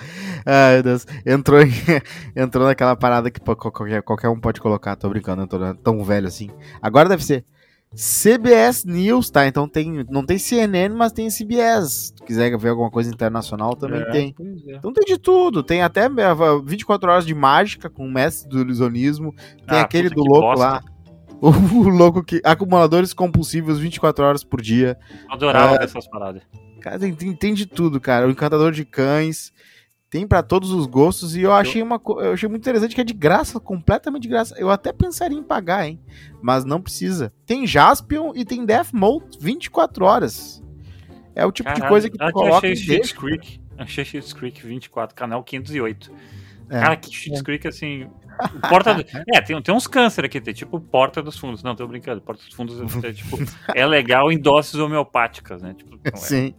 [0.45, 1.07] Ai, meu Deus.
[1.25, 1.71] Entrou, em-
[2.35, 4.97] entrou naquela parada que qualquer, qualquer um pode colocar.
[4.97, 6.51] Tô brincando, não tô tão velho assim.
[6.83, 7.45] Agora deve ser
[7.95, 9.47] CBS News, tá?
[9.47, 11.93] Então tem, não tem CNN, mas tem CBS.
[11.93, 14.35] Se tu quiser ver alguma coisa internacional, também É, tem.
[14.69, 14.75] é.
[14.77, 15.63] Então tem de tudo.
[15.63, 16.11] Tem até eh,
[16.65, 19.33] 24 horas de mágica com o mestre do ilusionismo.
[19.69, 20.65] Tem Ah, aquele do louco bosta.
[20.65, 20.83] lá.
[21.41, 22.41] O louco que.
[22.43, 24.97] Acumuladores compulsivos 24 horas por dia.
[25.29, 25.85] Adorava É.
[25.85, 26.43] essas paradas.
[26.81, 28.27] Cara, tem, tem, tem de tudo, cara.
[28.27, 29.53] O Encantador de Cães.
[30.15, 31.35] Tem pra todos os gostos.
[31.35, 34.55] E eu achei, uma, eu achei muito interessante que é de graça, completamente de graça.
[34.57, 35.99] Eu até pensaria em pagar, hein?
[36.41, 37.33] Mas não precisa.
[37.45, 40.63] Tem Jaspion e tem Death Note 24 horas.
[41.35, 43.17] É o tipo de Caralho, coisa que tu coloca achei deixa.
[43.17, 43.61] Creek.
[43.77, 46.13] Achei Schitt's Creek 24, canal 508.
[46.71, 46.79] É.
[46.81, 48.07] Cara, que Schitt's Creek, assim...
[48.71, 51.65] Porta do- É, tem, tem uns câncer aqui, tem tipo Porta dos Fundos.
[51.65, 52.21] Não, tô brincando.
[52.21, 53.37] Porta dos Fundos é, tipo,
[53.75, 55.75] é legal em doses homeopáticas, né?
[55.75, 56.15] Tipo, é.
[56.17, 56.55] Sim.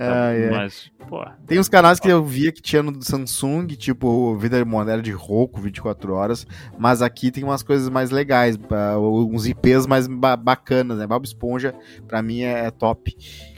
[0.00, 0.50] Ai.
[0.50, 5.02] Mas, pô, Tem uns canais que eu via que tinha no Samsung, tipo Vida Moderna
[5.02, 6.46] de Roku 24 horas,
[6.78, 8.58] mas aqui tem umas coisas mais legais,
[8.98, 11.06] uns IPs mais ba- bacanas, né?
[11.06, 11.74] Bob Esponja,
[12.08, 13.14] pra mim, é, é top.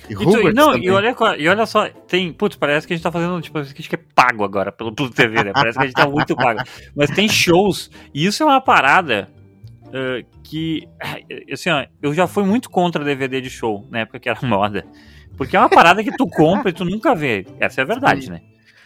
[0.09, 2.33] E, E, tu- não, e olha, e olha só, tem.
[2.33, 3.41] Putz, parece que a gente tá fazendo.
[3.41, 5.53] Tipo, parece que a gente é pago agora pelo Pluto TV, né?
[5.53, 6.61] Parece que a gente tá muito pago.
[6.97, 7.89] Mas tem shows.
[8.13, 9.31] E isso é uma parada
[9.93, 10.89] eh, que.
[11.53, 14.85] Assim, ó, eu já fui muito contra DVD de show na época que era moda.
[15.37, 17.47] Porque é uma parada que tu compra e tu nunca vê.
[17.59, 18.41] Essa é a verdade, né?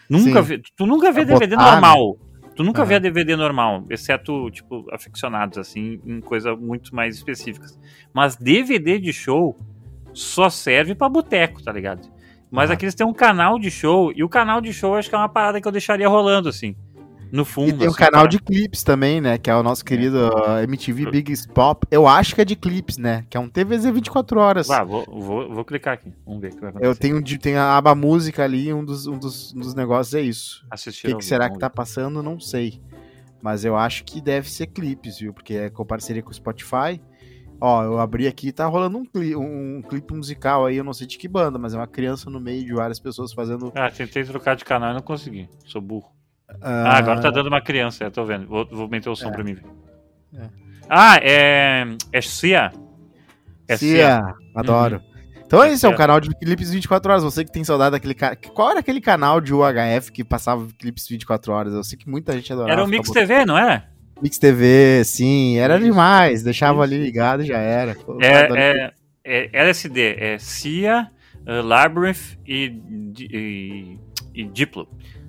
[0.08, 0.48] Nunca Sim.
[0.48, 0.62] vê.
[0.76, 2.16] Tu nunca vê Pra DVD botar, normal.
[2.54, 2.88] Tu nunca Aham.
[2.88, 7.78] vê DVD normal, exceto, tipo, aficionados, assim, em coisas muito mais específicas.
[8.14, 9.58] Mas DVD de show
[10.14, 12.08] só serve pra boteco, tá ligado?
[12.50, 15.14] Mas aqui eles têm um canal de show, e o canal de show acho que
[15.14, 16.74] é uma parada que eu deixaria rolando, assim.
[17.32, 17.68] No fundo.
[17.68, 19.36] E tem um assim, canal pra- de clipes também, né?
[19.38, 21.86] Que é o nosso querido uh, MTV Big Pop.
[21.90, 23.24] Eu acho que é de clipes, né?
[23.28, 24.70] Que é um TVZ 24 horas.
[24.70, 26.12] Ah, vou, vou, vou clicar aqui.
[26.24, 26.88] Vamos ver o que vai acontecer.
[26.90, 30.14] Eu tenho, de- tem a aba música ali, um dos, um dos, um dos negócios
[30.14, 30.64] é isso.
[30.70, 32.22] O Assistir que, ao que vivo, será que tá passando?
[32.22, 32.80] Não sei.
[33.42, 35.32] Mas eu acho que deve ser clipes, viu?
[35.32, 37.00] Porque é com parceria com o Spotify.
[37.60, 41.06] Ó, eu abri aqui tá rolando um, cli um clipe musical aí, eu não sei
[41.06, 43.72] de que banda, mas é uma criança no meio de várias pessoas fazendo.
[43.74, 45.48] Ah, tentei trocar de canal e não consegui.
[45.64, 46.10] Sou burro.
[46.62, 48.46] Ah, Ah, agora tá dando uma criança, eu tô vendo.
[48.46, 49.32] Vou, vou meter o som É.
[49.32, 49.64] pra mim ver.
[50.38, 50.48] É.
[50.88, 51.84] Ah, é.
[52.12, 52.72] É Cia.
[53.68, 55.00] É Cia, adoro.
[55.44, 55.98] Então é É isso, é um Cia.
[55.98, 57.24] canal de clipes 24 horas.
[57.24, 58.36] Você que tem saudade daquele cara.
[58.36, 61.72] Qual era aquele canal de UHF que passava clipes 24 horas?
[61.74, 62.72] Eu sei que muita gente adorava.
[62.72, 63.88] Era o Mix botando- TV, não era?
[64.22, 66.42] Mix TV, sim, era demais.
[66.42, 67.94] Deixava ali ligado e já era.
[67.94, 68.62] Pô, adorei.
[68.62, 68.92] É,
[69.24, 71.10] é, é LSD, é Cia,
[71.46, 72.72] uh, Labyrinth e,
[73.20, 73.98] e,
[74.34, 74.88] e Diplo.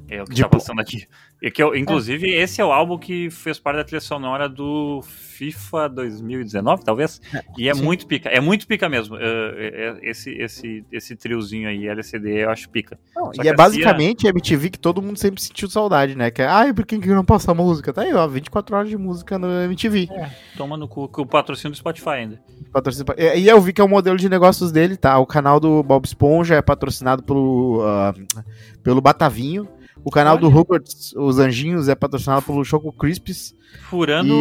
[0.10, 0.50] É o que Diplo.
[0.52, 1.06] tá passando aqui.
[1.42, 5.02] E que eu, inclusive, esse é o álbum que fez parte da trilha sonora do
[5.04, 7.22] FIFA 2019, talvez.
[7.58, 7.84] E é sim.
[7.84, 8.30] muito pica.
[8.30, 9.16] É muito pica mesmo.
[9.18, 12.98] Uh, é- é- esse, esse, esse triozinho aí, LCD, eu acho pica.
[13.16, 16.32] Não, e que é basicamente a MTV que todo mundo sempre sentiu saudade, né?
[16.32, 17.92] Que é, ai, por que que não passa música?
[17.94, 20.10] Tá aí, ó, 24 horas de música no MTV.
[20.56, 22.42] Toma no cu com o patrocínio do Spotify ainda.
[22.72, 25.20] Patrocina- E e eu vi que é o modelo de negócios dele, tá?
[25.20, 28.14] O canal do Bob Esponja é patrocinado pelo, ah,
[28.82, 29.68] pelo Batavinho.
[30.08, 30.56] O canal do Olha.
[30.56, 33.54] Rugrats, Os Anjinhos, é patrocinado pelo Choco Crisps.
[33.90, 34.34] Furando,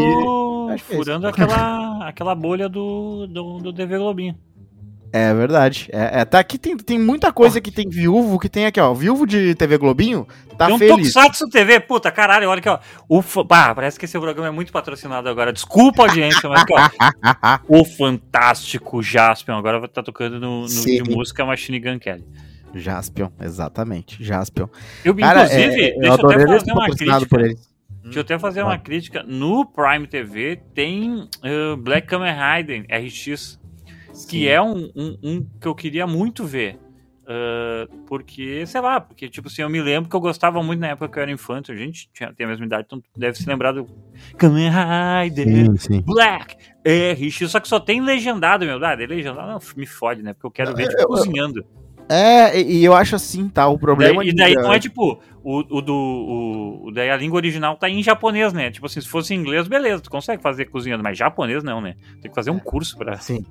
[0.68, 4.38] que é furando aquela, aquela bolha do, do, do TV Globinho.
[5.12, 5.88] É verdade.
[5.92, 8.94] É, é, tá aqui tem, tem muita coisa que tem viúvo, que tem aqui, ó.
[8.94, 10.24] Viúvo de TV Globinho
[10.56, 11.12] tá Tem um feliz.
[11.12, 12.78] Tokusatsu TV, puta, caralho, olha aqui, ó.
[13.08, 15.52] O, bah, parece que esse programa é muito patrocinado agora.
[15.52, 17.58] Desculpa, audiência, mas aqui, ó.
[17.66, 22.24] o fantástico Jaspion agora estar tocando no, no de música Machine Gun Kelly.
[22.74, 24.22] Jaspion, exatamente.
[24.22, 24.68] Jaspion.
[25.04, 27.26] Eu, Cara, inclusive, é, eu deixa eu até fazer uma crítica.
[27.28, 27.76] por eles.
[28.04, 29.22] Deixa eu até fazer uma crítica.
[29.24, 33.58] No Prime TV tem uh, Black Kamen Rider RX.
[34.28, 36.78] que é um, um, um que eu queria muito ver.
[37.28, 40.86] Uh, porque, sei lá, porque, tipo assim, eu me lembro que eu gostava muito na
[40.90, 41.72] época que eu era infante.
[41.72, 43.84] A gente tinha, tem a mesma idade, então deve se lembrar do
[44.38, 46.00] Kamen Rider, Sim, sim.
[46.02, 48.82] Black, RX, só que só tem legendado, meu.
[48.84, 50.32] Ah, de legendado não, me fode, né?
[50.34, 51.66] Porque eu quero ver, tipo, Eu- eu- cozinhando.
[52.08, 53.66] É, e e eu acho assim, tá?
[53.68, 55.92] O problema Daí- e de- daí não é tipo, o, o do.
[55.94, 58.70] O, o- daí a língua original tá em japonês, né?
[58.70, 61.96] Tipo assim, se fosse em inglês, beleza, tu consegue fazer cozinhando, mas japonês não, né?
[62.22, 63.16] Tem que fazer um curso pra.
[63.18, 63.44] Sim.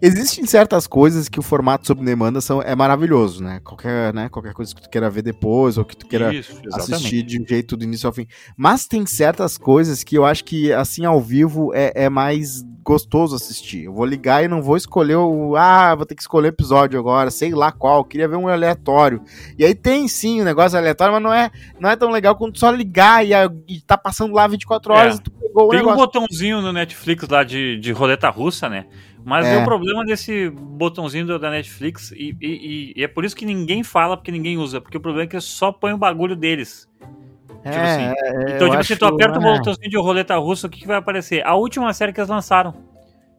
[0.00, 3.60] Existem certas coisas que o formato sob demanda são, é maravilhoso, né?
[3.64, 4.28] Qualquer, né?
[4.28, 7.46] Qualquer coisa que tu queira ver depois, ou que tu queira Isso, assistir de um
[7.46, 8.26] jeito do início ao fim.
[8.56, 13.36] Mas tem certas coisas que eu acho que, assim, ao vivo é, é mais gostoso
[13.36, 13.84] assistir.
[13.84, 15.56] Eu vou ligar e não vou escolher o.
[15.56, 18.04] Ah, vou ter que escolher episódio agora, sei lá qual.
[18.04, 19.20] Queria ver um aleatório.
[19.58, 22.58] E aí tem sim o negócio aleatório, mas não é, não é tão legal quando
[22.58, 23.32] só ligar e,
[23.68, 25.18] e tá passando lá 24 horas É.
[25.18, 25.30] e tu
[25.70, 25.96] Tem um negócio.
[25.98, 28.86] botãozinho no Netflix lá de, de roleta russa, né?
[29.24, 29.58] Mas É.
[29.58, 34.16] o problema desse botãozinho da Netflix, e, e- e- é por isso que ninguém fala,
[34.16, 36.88] porque ninguém usa, porque o problema é que só põe o bagulho deles.
[37.64, 39.52] É, assim, é, Então, tipo, se tu aperta o é.
[39.58, 41.44] botãozinho de roleta russa, o que, que vai aparecer?
[41.46, 42.72] A última série que eles lançaram.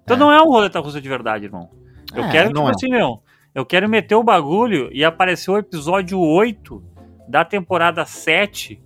[0.04, 0.20] Então É.
[0.20, 1.70] não é um roleta russa de verdade, irmão.
[2.14, 3.24] Eu É, quero, não tipo assim, meu,
[3.56, 6.84] eu quero meter o bagulho e aparecer o episódio 8
[7.28, 8.82] da temporada 7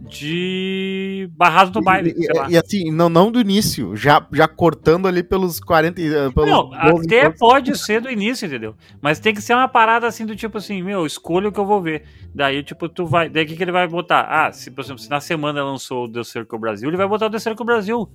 [0.00, 5.22] de Barrados do Baile, E, e- assim, não, não do início, já, já cortando ali
[5.22, 6.00] pelos 40.
[6.00, 7.38] e, eh, Pelos Não, 12 até minutos.
[7.38, 8.74] pode ser do início, entendeu?
[9.00, 11.66] Mas tem que ser uma parada assim do tipo assim, meu, escolha o que eu
[11.66, 12.04] vou ver.
[12.34, 13.28] Daí, tipo, tu vai.
[13.28, 14.22] Daí o que, que ele vai botar?
[14.28, 17.26] Ah, se, por exemplo, se na semana lançou o The Circle Brasil, ele vai botar
[17.26, 18.08] o The Circle Brasil.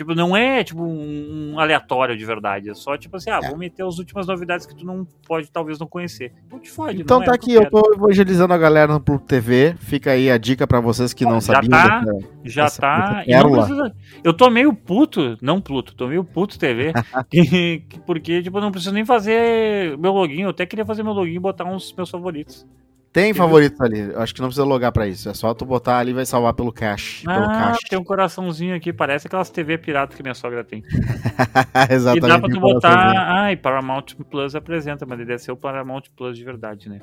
[0.00, 2.70] Tipo, não é tipo um, um aleatório de verdade.
[2.70, 5.78] É só tipo assim, ah, vou meter as últimas novidades que tu não pode, talvez,
[5.78, 6.32] não conhecer.
[6.50, 7.02] Não te fode.
[7.02, 9.74] Então não tá é aqui, eu tô evangelizando a galera no Pluto TV.
[9.78, 11.70] Fica aí a dica pra vocês que não Já sabiam.
[11.70, 11.98] tá.
[12.00, 13.22] dessa- Já essa- tá.
[13.26, 13.58] pérola.
[13.66, 16.92] precisa- eu tô meio puto, não Pluto, tô meio puto TV.
[17.30, 20.40] que- que- porque, tipo, eu não preciso nem fazer meu login.
[20.44, 22.66] Eu até queria fazer meu login e botar uns meus favoritos.
[23.12, 23.98] Tem favoritos ali.
[24.00, 25.28] Eu acho que não precisa logar pra isso.
[25.28, 27.24] É só tu botar ali e vai salvar pelo cache.
[27.24, 27.80] pelo Ah, cache.
[27.88, 30.84] tem um coraçãozinho aqui, parece aquelas TV pirata que minha sogra tem.
[31.90, 32.24] Exatamente.
[32.24, 33.12] e dá pra tu botar.
[33.42, 37.00] Ai, Paramount Plus apresenta, mas ele deve ser o Paramount Plus de verdade, né?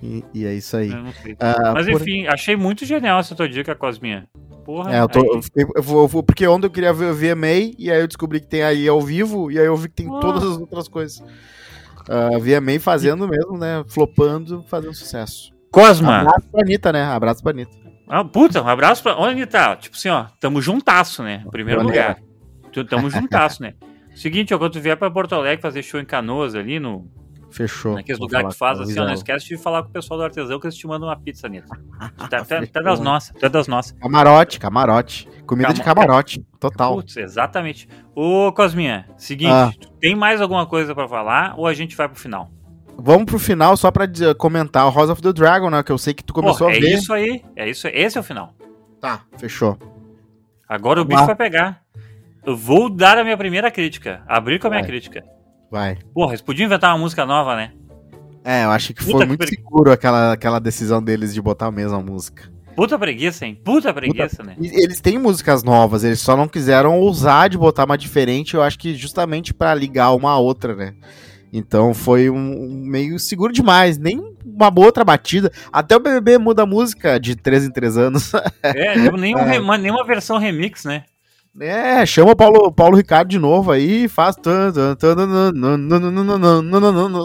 [0.00, 0.90] E, e é isso aí.
[1.40, 4.28] Ah, Mas por- enfim, achei muito genial essa tua dica, Cosminha.
[4.64, 7.06] Porra, É, eu tô, eu fiquei- eu vou, eu vou- porque ontem eu queria ver
[7.10, 9.88] o VMA e aí eu descobri que tem aí ao vivo e aí eu vi
[9.88, 11.20] que tem todas as outras coisas.
[12.08, 13.84] Uh, VMA fazendo mesmo, né?
[13.88, 15.52] Flopando, fazendo sucesso.
[15.70, 16.20] Cosma!
[16.20, 17.04] Abraço pra Anitta, né?
[17.04, 17.76] Abraço pra Anitta.
[18.08, 19.18] Ah, puta, um abraço pra.
[19.18, 19.76] Onde tá?
[19.76, 21.42] Tipo assim, ó, tamo juntasso, né?
[21.46, 22.08] Em primeiro Maneiro.
[22.08, 22.86] lugar.
[22.88, 23.74] Tamo juntasso, né?
[24.14, 27.06] Seguinte, ó, quando tu vier pra Porto Alegre fazer show em Canoas ali, no,
[27.50, 27.94] Fechou.
[27.94, 30.60] naqueles lugares que faz assim, ó, não esquece de falar com o pessoal do artesão
[30.60, 31.66] que eles te mandam uma pizza, Nito.
[31.68, 32.82] Tá, tá, tá Fechou.
[32.82, 33.92] das nossas, tá das nossas.
[33.92, 35.28] Camarote, camarote.
[35.46, 36.44] Comida de Cama- camarote.
[36.60, 36.94] Total.
[36.96, 37.88] Putz, exatamente.
[38.14, 39.70] Ô, Cosminha, seguinte, Ah.
[40.00, 42.50] tem mais alguma coisa pra falar ou a gente vai pro final?
[42.98, 45.82] Vamos pro final só pra dizer- comentar o House of the Dragon, né?
[45.82, 46.94] Que eu sei que tu começou Pô, a é ver.
[46.94, 48.52] isso aí, é isso, esse é o final.
[49.00, 49.78] Tá, fechou.
[50.68, 51.26] Agora o Vamos bicho lá.
[51.26, 51.80] vai pegar.
[52.44, 54.90] Eu vou dar a minha primeira crítica, abrir com a minha Vai.
[54.90, 55.24] crítica.
[55.70, 55.98] Vai.
[56.14, 57.72] Porra, eles podiam inventar uma música nova, né?
[58.44, 61.42] É, eu acho que Puta foi que muito peri- seguro aquela, aquela decisão deles de
[61.42, 62.50] botar a mesma música.
[62.74, 63.60] Puta preguiça, hein?
[63.64, 64.54] Puta preguiça, né?
[64.60, 68.62] E Eles têm músicas novas, eles só não quiseram ousar de botar uma diferente, eu
[68.62, 70.94] acho que justamente pra ligar uma a outra, né?
[71.52, 75.50] Então foi um, meio seguro demais, nem uma boa outra batida.
[75.72, 78.32] Até o BBB muda a música de 3 em 3 anos.
[78.62, 81.04] É, tipo, nenhum re- uma- nenhuma versão remix, né?
[81.60, 84.36] É, chama o Paulo, Paulo Ricardo de novo aí e faz.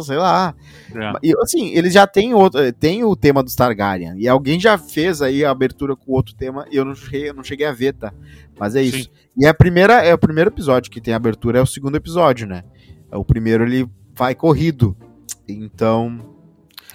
[0.04, 0.56] Sei lá.
[0.96, 1.12] É.
[1.22, 4.16] E assim, eles já têm outro, tem o tema dos Targaryen.
[4.18, 6.66] E alguém já fez aí a abertura com outro tema.
[6.72, 8.14] E eu não cheguei, eu não cheguei a ver, tá?
[8.60, 9.04] Mas é isso.
[9.04, 9.10] Sim.
[9.38, 12.48] E é, a primeira, é o primeiro episódio que tem abertura, é o segundo episódio,
[12.48, 12.64] né?
[13.12, 14.96] O primeiro ele vai corrido.
[15.48, 16.33] Então,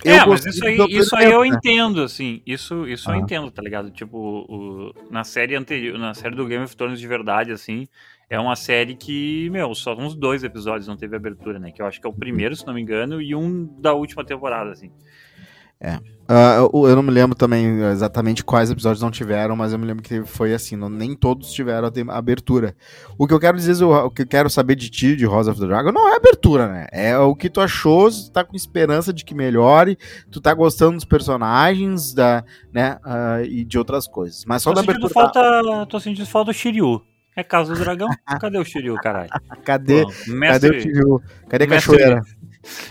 [0.04, 1.48] é, mas isso aí, isso aí eu né?
[1.48, 2.40] entendo, assim.
[2.46, 3.18] Isso, isso eu Ah.
[3.18, 3.90] entendo, tá ligado?
[3.90, 4.16] Tipo,
[4.48, 7.88] o- na série anterior, na série do Game of Thrones de verdade, assim,
[8.30, 11.72] é uma série que, meu, só uns dois episódios não teve abertura, né?
[11.72, 14.24] Que eu acho que é o primeiro, se não me engano, e um da última
[14.24, 14.90] temporada, assim.
[16.30, 19.86] Ah, eu, eu não me lembro também exatamente quais episódios não tiveram, mas eu me
[19.86, 22.76] lembro que foi assim, não- nem todos tiveram a abertura.
[23.16, 25.58] O que eu quero dizer, o, que eu quero saber de ti, de House of
[25.58, 26.86] the Dragon, não é abertura, né?
[26.92, 29.96] É o que tu achou, se tu tá com esperança de que melhore,
[30.30, 34.44] tu tá gostando dos personagens, da, né, ah, e de outras coisas.
[34.46, 37.00] Mas só Tô da abertura, falta, tô sentindo falta do Shiryu.
[37.34, 38.08] É Casa do Dragão?
[38.40, 39.30] Cadê o Shiryu, caralho?
[39.64, 41.22] cadê, Pô, cadê mestre, o Shiryu?
[41.48, 42.22] Cadê a mestre- cachoeira?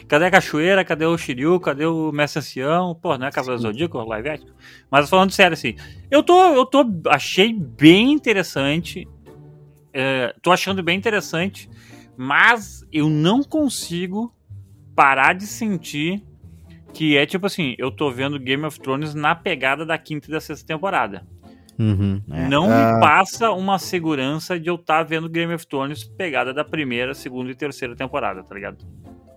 [0.07, 0.83] Cadê a cachoeira?
[0.83, 1.59] Cadê o Shiryu?
[1.59, 2.95] Cadê o Mestre Ancião?
[2.95, 4.49] Pô, não é Cavaleiro Zodíaco, live action?
[4.89, 5.75] Mas falando sério, assim,
[6.09, 9.07] eu tô, eu tô, achei bem interessante,
[9.93, 11.69] é, tô achando bem interessante,
[12.15, 14.33] Mas eu não consigo
[14.95, 16.23] parar de sentir
[16.93, 20.31] que é tipo assim, eu tô vendo Game of Thrones na pegada da quinta e
[20.31, 21.23] da sexta temporada.
[21.77, 22.47] Uhum, é.
[22.47, 26.63] Não Ah, me passa uma segurança de eu estar vendo Game of Thrones pegada da
[26.63, 28.83] primeira, segunda e terceira temporada, tá ligado?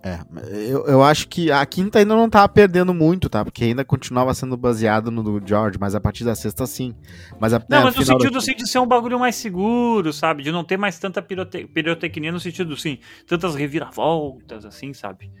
[0.03, 0.19] É,
[0.67, 3.45] eu, eu acho que a quinta ainda não tava perdendo muito, tá?
[3.45, 6.95] Porque ainda continuava sendo baseado no do George, mas a partir da sexta sim.
[7.39, 9.35] Mas a, Não, é, mas no final da- sentido assim, de ser um bagulho mais
[9.35, 10.41] seguro, sabe?
[10.41, 15.31] De não ter mais tanta pirote pirotecnia no sentido, assim, tantas reviravoltas, assim, sabe?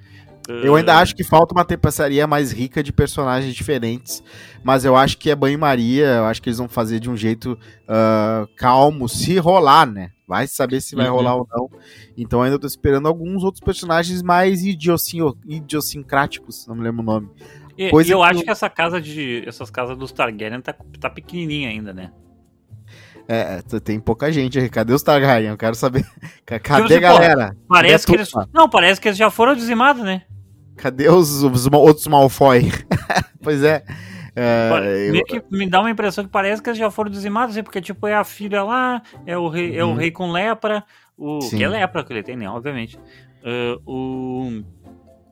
[0.47, 4.23] Eu ainda acho que falta uma tapeçaria mais rica de personagens diferentes,
[4.63, 7.57] mas eu acho que é banho-maria, eu acho que eles vão fazer de um jeito
[7.87, 10.11] ah, calmo, se rolar, né?
[10.27, 11.15] Vai saber se vai Uhum.
[11.15, 11.69] rolar ou não.
[12.17, 17.29] Então ainda tô esperando alguns outros personagens mais idiosincráticos, não me lembro o nome.
[17.77, 19.43] E, e eu que acho que essa casa de.
[19.47, 22.11] Essas casas dos Targaryen tá, tá pequenininha ainda, né?
[23.31, 24.69] É, é, tem pouca gente aí.
[24.69, 25.51] Cadê os Targaryen?
[25.51, 26.05] Eu quero saber.
[26.45, 27.57] Ca- Cadê assim, a galera?
[27.67, 28.31] Parece que Cadê a eles.
[28.31, 28.49] turma?
[28.53, 30.23] Não, parece que eles já foram dizimados, né?
[30.75, 32.71] Cadê os, os outros Malfoy?
[33.41, 33.83] pois é.
[34.35, 37.63] é, eu- que me dá uma impressão que parece que eles já foram dizimados, assim,
[37.63, 39.95] porque, tipo, é a filha lá, é o rei, é o Uhum.
[39.95, 40.83] rei com lepra,
[41.17, 41.39] o.
[41.41, 41.57] Sim.
[41.57, 42.49] Que é lepra que ele tem, né?
[42.49, 42.99] Obviamente.
[43.45, 44.61] Ah, o.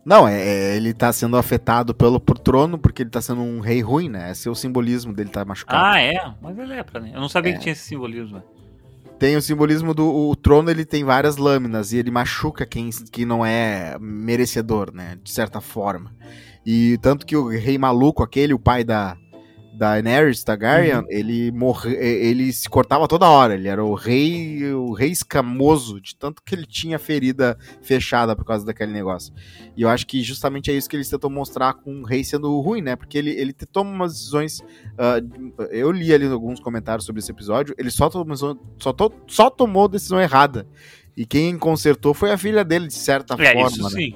[0.10, 3.60] Não, é, é, ele tá sendo afetado pelo por trono porque ele tá sendo um
[3.60, 4.32] rei ruim, né?
[4.32, 5.86] Esse é o simbolismo dele tá machucado.
[5.86, 6.34] Ah, é?
[6.42, 7.12] Mas é lepra, né?
[7.14, 7.54] Eu não sabia É.
[7.54, 8.42] que tinha esse simbolismo.
[9.20, 13.24] Tem o simbolismo do o trono, ele tem várias lâminas e ele machuca quem que
[13.24, 15.20] não é merecedor, né?
[15.24, 16.12] De certa forma.
[16.66, 19.16] E tanto que o rei maluco, aquele, o pai da
[19.74, 21.06] Daenerys Targaryen, Uhum.
[21.10, 23.54] ele morre, ele se cortava toda hora.
[23.56, 28.44] Ele era o rei, o rei escamoso, de tanto que ele tinha ferida fechada por
[28.46, 29.34] causa daquele negócio.
[29.78, 32.60] E eu acho que justamente é isso que eles tentam mostrar com o rei sendo
[32.60, 32.96] ruim, né?
[32.96, 34.62] Porque ele, ele toma umas decisões.
[34.98, 35.16] ah,
[35.72, 37.74] eu li ali alguns comentários sobre esse episódio.
[37.78, 38.36] Ele só tomou,
[38.80, 40.68] só, to- só tomou decisão errada.
[41.16, 43.70] E quem consertou foi a filha dele, de certa É, forma.
[43.70, 43.90] isso né?
[43.90, 44.16] sim.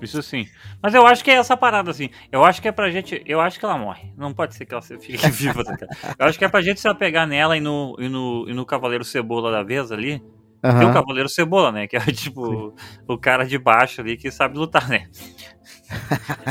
[0.00, 0.46] Isso sim.
[0.82, 2.10] Mas eu acho que é essa parada, assim.
[2.32, 3.22] Eu acho que é pra gente.
[3.26, 4.12] Eu acho que ela morre.
[4.16, 5.64] Não pode ser que ela fique viva.
[5.64, 5.76] tá?
[6.18, 8.64] Eu acho que é pra gente se apegar nela e no, e no, e no
[8.64, 10.22] Cavaleiro Cebola da vez ali.
[10.62, 10.92] Tem o.
[10.92, 11.86] Cavaleiro Cebola, né?
[11.86, 12.74] Que é tipo
[13.08, 15.08] o cara de baixo ali que sabe lutar, né?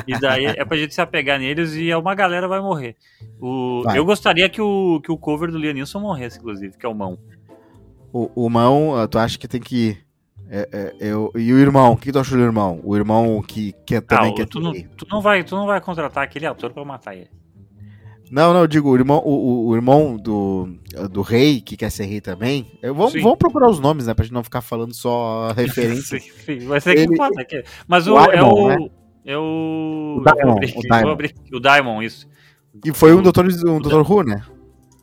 [0.07, 2.95] E daí é pra gente se apegar neles e uma galera vai morrer.
[3.39, 3.97] O, Vai.
[3.97, 7.17] eu gostaria que o, que o cover do Lianilson morresse, inclusive, que é o mão.
[8.11, 9.97] O, o mão, tu acha que tem que.
[10.49, 12.79] É, é, eu, e o irmão, o que tu acha do irmão?
[12.83, 15.65] O irmão que, que é também Ah, quer tu, não, tu, não vai, tu não
[15.67, 17.29] vai contratar aquele ator pra matar ele.
[18.31, 20.69] Não, não, eu digo, o irmão, o, o- irmão do,
[21.09, 22.67] do rei, que quer ser rei também.
[22.81, 24.13] Eu, vamos, vamos procurar os nomes, né?
[24.13, 26.23] Pra gente não ficar falando só referências.
[26.23, 27.43] Sim, sim, vai ser que Ele- importa.
[27.43, 28.67] que- Mas o o, é o.
[28.69, 28.89] né?
[29.25, 30.17] É o.
[30.19, 31.17] O Daimon,
[31.53, 32.27] O Daimon, isso.
[32.85, 34.43] E foi um doutor, um doutor Who, né?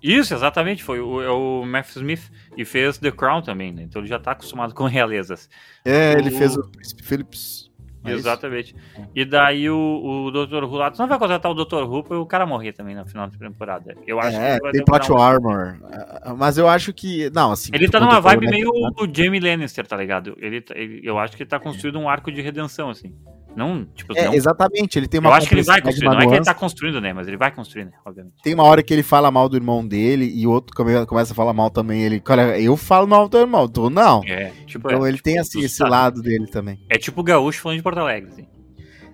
[0.09, 0.83] Isso, exatamente.
[0.85, 3.83] Foi o, é o Matthew Smith e fez The Crown também, né?
[3.83, 5.49] Então ele já tá acostumado com realezas.
[5.85, 7.66] É, ele O- fez o Príncipe Phillips.
[8.05, 8.19] É isso?
[8.21, 8.77] Exatamente.
[9.16, 10.62] E daí o, o Dr.
[10.62, 11.83] Who lá, tu não vai contratar o Dr.
[11.83, 13.97] Who pra o cara morrer também no final da temporada.
[14.07, 15.77] Eu acho É, que vai tem plot um- armor.
[16.23, 17.29] Ah, Mas eu acho que.
[17.31, 17.73] Não, assim.
[17.75, 20.37] Ele tá numa vibe o meio o Jamie Lannister, tá ligado?
[20.40, 23.12] Ele, tá- ele- eu acho que ele tá construindo um arco de redenção, assim.
[23.57, 24.35] Não, tipo, É, não.
[24.35, 26.53] exatamente, ele tem uma Eu acho que ele vai uma Não é que ele tá
[26.55, 27.12] construindo, né?
[27.12, 27.92] Mas ele vai construir, né?
[28.05, 28.35] Obviamente.
[28.42, 31.33] Tem uma hora que ele fala mal do irmão dele e o outro come- começa
[31.33, 32.03] a falar mal também.
[32.03, 34.23] Ele, olha, eu falo mal do teu irmão, tu não.
[34.27, 35.90] É, tipo, Então é, ele tipo, tem assim, esse sabe.
[35.90, 36.79] lado dele também.
[36.90, 38.47] É tipo o gaúcho falando de Porto Alegre, assim.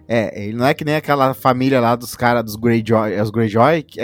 [0.08, 3.30] É, ele não é que nem aquela família lá dos caras dos Greyjoy, é os
[3.30, 4.00] Greyjoy, que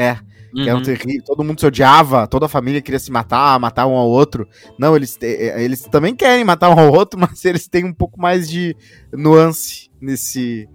[0.56, 0.84] é, que eram Uhum.
[0.84, 4.48] terríveis, todo mundo se odiava, toda a família queria se matar, matar um ao outro.
[4.78, 7.92] Não, eles, te- é, eles também querem matar um ao outro, mas eles têm um
[7.94, 8.76] pouco mais de
[9.12, 10.68] nuance nesse,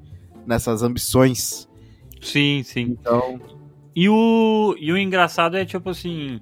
[0.46, 1.68] nessas ambições.
[2.22, 2.82] Sim, sim.
[3.00, 3.40] Então,
[3.96, 6.40] E o, e o engraçado é tipo assim.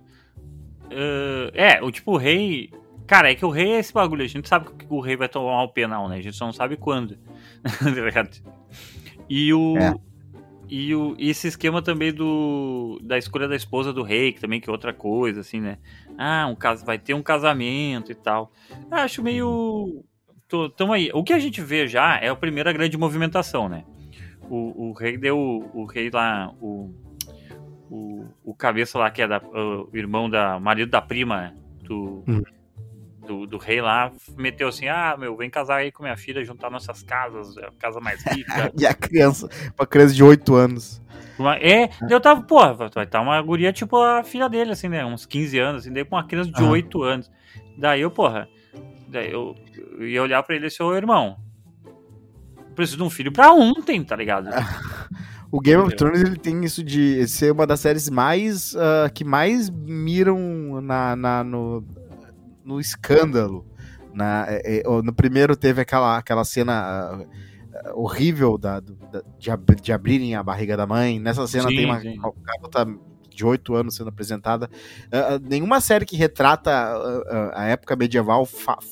[0.89, 2.69] eh, é, o tipo, o rei.
[3.07, 4.23] Cara, é que o rei é esse bagulho.
[4.23, 6.17] A gente sabe que o rei vai tomar o penal, né?
[6.17, 7.17] A gente só não sabe quando.
[7.63, 8.25] Tá
[9.29, 9.77] e o.
[9.77, 9.93] É.
[10.71, 14.61] E, o, e esse esquema também do da escolha da esposa do rei, que também
[14.61, 15.77] que é outra coisa, assim, né?
[16.17, 18.53] Ah, um caso, vai ter um casamento e tal.
[18.89, 20.01] Eu acho meio.
[20.47, 21.11] Tô, tamo aí.
[21.13, 23.83] O que a gente vê já é a primeira grande movimentação, né?
[24.49, 25.37] O, o rei deu.
[25.73, 26.53] O rei lá.
[26.61, 26.95] O,
[27.89, 30.57] o, o cabeça lá, que é da, o irmão da.
[30.57, 32.41] marido da prima do, Uhum.
[33.25, 36.69] Do, do rei lá, meteu assim: ah, meu, vem casar aí com minha filha, juntar
[36.69, 38.71] nossas casas, é a casa mais rica.
[38.77, 39.47] e a criança,
[39.79, 41.01] uma criança de 8 anos.
[41.59, 45.03] É, eu tava, porra, vai estar uma guria tipo a filha dele, assim, né?
[45.03, 46.71] Uns 15 anos, assim, daí com uma criança de Aham.
[46.71, 47.31] 8 anos.
[47.77, 48.47] Daí eu, porra,
[49.07, 49.55] daí eu,
[49.97, 51.37] eu ia olhar pra ele e ô irmão,
[52.75, 54.49] preciso de um filho pra ontem, tá ligado?
[55.51, 55.93] O Game of?
[55.97, 61.13] Thrones ele tem isso de ser uma das séries mais ah, que mais miram na,
[61.13, 61.83] na- no,
[62.71, 63.65] no escândalo.
[64.13, 69.75] Na, é, é, no primeiro teve aquela, aquela cena uh, horrível da, da de, ab,
[69.75, 71.19] de, abrirem a barriga da mãe.
[71.19, 72.85] Nessa cena sim, tem uma, uma garota
[73.29, 74.69] de oito anos sendo apresentada.
[75.07, 76.71] Uh, nenhuma série que retrata
[77.53, 78.47] a época medieval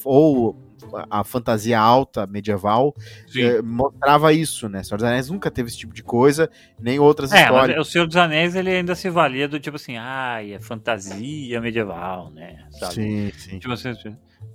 [0.06, 0.69] ou
[1.10, 2.94] a fantasia alta medieval
[3.36, 4.84] eh, mostrava isso, né?
[4.84, 7.78] Senhor dos Anéis nunca teve esse tipo de coisa, nem outras é, histórias.
[7.78, 11.60] Mas o Senhor dos Anéis ele ainda se valia do tipo assim, ai, é fantasia
[11.62, 12.66] medieval, né?
[12.72, 12.94] Sabe?
[12.94, 13.60] Sim, sim.
[13.60, 13.94] Tipo assim,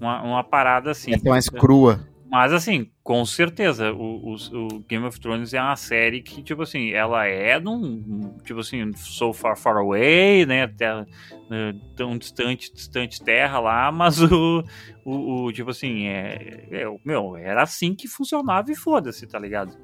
[0.00, 1.12] uma, uma parada assim.
[1.12, 2.00] É mais crua.
[2.34, 6.62] Mas assim, com certeza, o, o, o, Game of Thrones é uma série que, tipo
[6.62, 11.06] assim, ela é num, tipo assim, so far, far away, né, terra,
[11.48, 14.64] né, tão distante, distante terra lá, mas o,
[15.04, 19.78] o, o tipo assim, é, é, meu, era assim que funcionava e foda-se, tá ligado?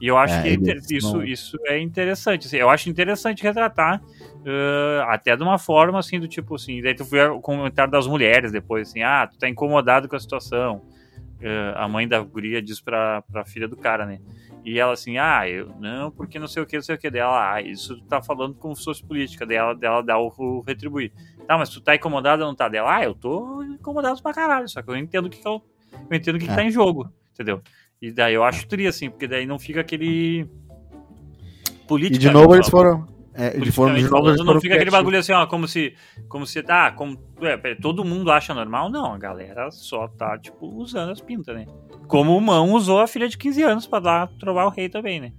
[0.00, 1.22] E eu acho é, que é isso, não...
[1.22, 2.46] isso é interessante.
[2.46, 6.80] Assim, eu acho interessante retratar uh, até de uma forma assim, do tipo assim.
[6.80, 10.18] Daí tu foi o comentário das mulheres depois, assim, ah, tu tá incomodado com a
[10.20, 10.82] situação.
[11.42, 14.20] Uh, a mãe da guria diz pra, pra filha do cara, né?
[14.64, 17.10] E ela assim, ah, eu não, porque não sei o que, não sei o que
[17.10, 21.12] dela, ah, isso tá falando como se fosse política, dela, dela dá o, o, retribuir.
[21.48, 22.96] Tá, mas tu tá incomodado ou não tá dela?
[22.96, 25.60] Ah, eu tô incomodado pra caralho, só que eu entendo que, que eu,
[26.08, 26.48] eu entendo que, é.
[26.48, 27.60] que tá em jogo, entendeu?
[28.00, 30.48] E daí eu acho tri assim, porque daí não fica aquele
[31.88, 32.16] política.
[32.16, 35.46] E de novo eles foram é, de forma novo, não fica aquele bagulho assim, ó,
[35.46, 35.94] como se,
[36.28, 38.90] como se, ah, como, é, todo mundo acha normal?
[38.90, 41.66] Não, a galera só tá, tipo, usando as pintas, né?
[42.06, 45.20] Como o Mão usou a filha de 15 anos pra dar, trovar o rei também,
[45.20, 45.32] né?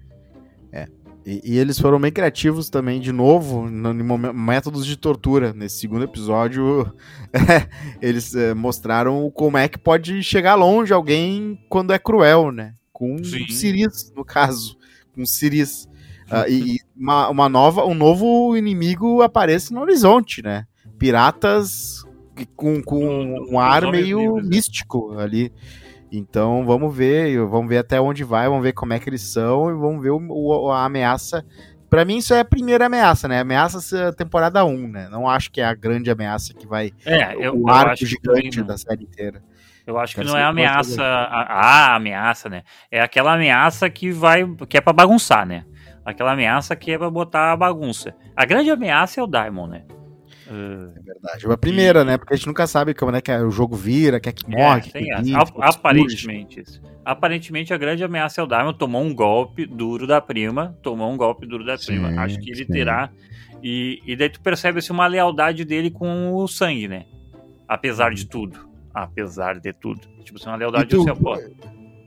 [0.71, 0.87] É.
[1.25, 5.53] E, e eles foram bem criativos também, de novo, no, no métodos de tortura.
[5.53, 6.91] Nesse segundo episódio,
[8.01, 12.73] eles é, mostraram como é que pode chegar longe alguém quando é cruel, né?
[12.91, 13.47] Com Sim.
[13.47, 14.77] Siris, no caso.
[15.13, 15.87] Com Siris.
[16.33, 20.65] Uh, e, e uma, uma, nova, um novo inimigo aparece no horizonte, né?
[20.97, 22.03] Piratas
[22.55, 24.43] com, com um ar meio né?
[24.43, 25.51] místico ali.
[26.11, 29.69] Então vamos ver, vamos ver até onde vai, vamos ver como é que eles são
[29.69, 31.45] e vamos ver o, o, a ameaça.
[31.89, 33.39] Para mim isso é a primeira ameaça, né?
[33.39, 35.09] Ameaça temporada 1, né?
[35.09, 38.77] Não acho que é a grande ameaça que vai é, eu, o arco gigante da
[38.77, 39.43] série inteira.
[39.85, 42.63] Eu acho que não é a ameaça, a, a, ameaça, né?
[42.89, 45.65] É aquela ameaça que vai, que é para bagunçar, né?
[46.05, 48.15] Aquela ameaça que é pra botar a bagunça.
[48.35, 49.83] A grande ameaça é o Daimon, né?
[50.45, 51.51] É verdade.
[51.51, 52.05] A primeira, e...
[52.05, 52.17] né?
[52.17, 54.89] Porque a gente nunca sabe como é que o jogo vira, quer que é, morre.
[54.93, 56.81] É, que vive, aparentemente isso.
[57.05, 58.73] Aparentemente a grande ameaça é o Daimon.
[58.73, 60.77] Tomou um golpe duro da prima.
[60.81, 62.21] Tomou um golpe duro da sim, prima.
[62.21, 62.71] Acho que ele sim.
[62.71, 63.09] terá.
[63.61, 67.05] E, e daí tu percebe assim, uma lealdade dele com o sangue, né?
[67.67, 68.69] Apesar de tudo.
[68.93, 70.01] Apesar de tudo.
[70.23, 71.37] Tipo assim, uma lealdade do seu pó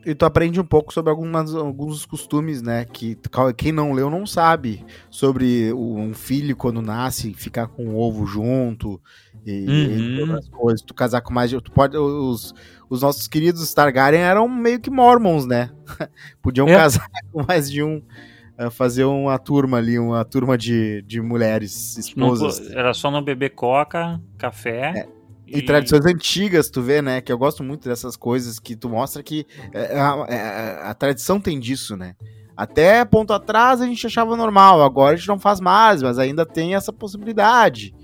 [0.06, 2.84] e tu aprende um pouco sobre algumas, alguns costumes, né?
[2.84, 3.18] Que
[3.56, 4.86] quem não leu não sabe.
[5.10, 9.00] Sobre um filho, quando nasce, ficar com o ovo junto
[9.44, 9.98] e, uhum.
[9.98, 10.82] e outras coisas.
[10.82, 11.50] Tu casar com mais.
[11.50, 11.96] Tu pode.
[11.96, 12.54] Os,
[12.88, 15.70] os nossos queridos Targaryen eram meio que mormons, né?
[16.40, 16.76] Podiam é.
[16.76, 18.00] casar com mais de um.
[18.58, 22.60] Eh, fazer uma turma ali, uma turma de, de mulheres, esposas.
[22.60, 24.92] Não, era só não beber coca, café.
[24.98, 25.15] É.
[25.46, 27.20] E, tradições antigas, tu vê, né?
[27.20, 31.40] Que eu gosto muito dessas coisas que tu mostra que é, a, é, a, tradição
[31.40, 32.16] tem disso, né?
[32.56, 36.44] Até ponto atrás a gente achava normal, agora a gente não faz mais, mas ainda
[36.44, 37.94] tem essa possibilidade.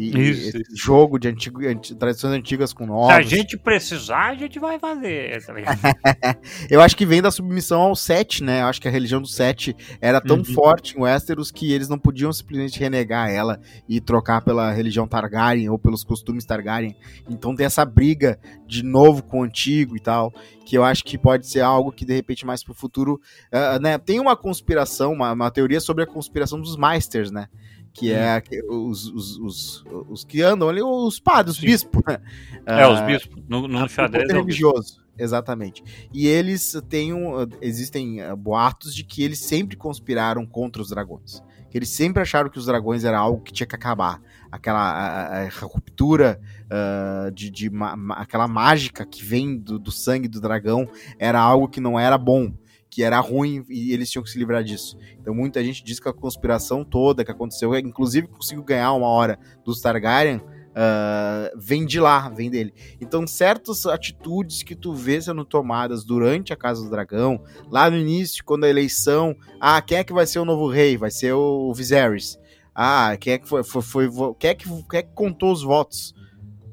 [0.00, 0.76] E isso, isso.
[0.76, 3.08] jogo de antigo, anti, tradições antigas com novos.
[3.08, 5.44] Se a gente precisar, a gente vai fazer.
[5.44, 5.54] Tá
[6.70, 8.62] eu acho que vem da submissão ao Sete, né?
[8.62, 10.44] Eu acho que a religião do Sete era tão uhum.
[10.44, 15.68] forte em Westeros que eles não podiam simplesmente renegar ela e trocar pela religião Targaryen
[15.68, 16.96] ou pelos costumes Targaryen.
[17.28, 20.32] Então tem essa briga de novo com o antigo e tal,
[20.64, 23.20] que eu acho que pode ser algo que de repente mais pro futuro,
[23.52, 23.98] uh, né?
[23.98, 27.48] Tem uma conspiração, uma, uma teoria sobre a conspiração dos Meisters, né?
[27.92, 32.02] Que é os, os, os, os, que andam ali, os padres, os bispos.
[32.06, 32.18] Né?
[32.66, 35.00] É, os ah, bispos, no, no xadrez é religioso.
[35.18, 35.82] Exatamente.
[36.12, 41.42] E eles têm um, existem ah, boatos de que eles sempre conspiraram contra os dragões.
[41.68, 44.20] Que eles sempre acharam que os dragões era algo que tinha que acabar.
[44.50, 50.26] Aquela a, a ruptura uh, de, de ma, aquela mágica que vem do, do sangue
[50.26, 50.88] do dragão
[51.18, 52.52] era algo que não era bom
[52.90, 54.98] que era ruim e eles tinham que se livrar disso.
[55.18, 59.38] Então muita gente diz que a conspiração toda que aconteceu, inclusive conseguiu ganhar uma hora
[59.64, 60.38] dos Targaryen,
[60.70, 62.74] uh, vem de lá, vem dele.
[63.00, 67.96] Então certas atitudes que tu vê sendo tomadas durante a Casa do Dragão, lá no
[67.96, 70.96] início, quando a eleição, ah, quem é que vai ser o novo rei?
[70.96, 72.38] Vai ser o Viserys.
[72.74, 75.62] Ah, quem é que foi, foi, foi quem, é que, quem é que contou os
[75.62, 76.14] votos?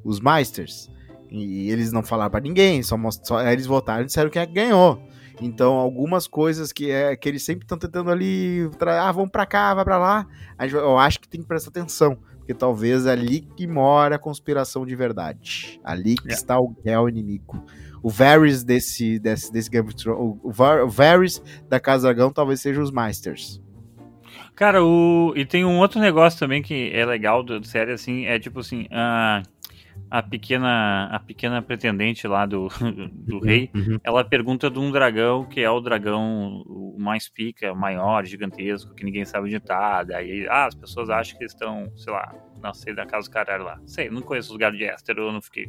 [0.04, 0.90] Os Meisters.
[1.30, 4.54] E eles não falaram para ninguém, só, só eles votaram e disseram quem é que
[4.54, 5.02] ganhou.
[5.40, 9.74] Então, algumas coisas que, é, que eles sempre estão tentando ali, ah, vamos para cá,
[9.74, 10.28] vai para lá,
[10.72, 14.86] eu acho que tem que prestar atenção, que talvez é ali que mora a conspiração
[14.86, 15.80] de verdade.
[15.84, 16.34] Ali que É.
[16.34, 17.64] está o real inimigo.
[18.02, 22.62] O Varys desse, desse, desse Game of Thrones, o, o Varys da Casa Dragão talvez
[22.62, 23.62] seja os Masters.
[24.56, 25.34] Cara, o...
[25.36, 28.88] e tem um outro negócio também que é legal da série, assim, é tipo assim,
[28.92, 29.44] a,
[30.10, 32.68] a pequena a pequena pretendente lá do,
[33.12, 33.98] do rei, Uhum.
[34.04, 39.04] ela pergunta de um dragão que é o dragão o mais pica, maior, gigantesco, que
[39.06, 42.96] ninguém sabe onde tá, daí, ah, as pessoas acham que estão, sei lá, não sei,
[42.96, 43.80] da casa do caralho lá.
[43.86, 45.68] Sei, não conheço os lugares de Éster, eu não fiquei,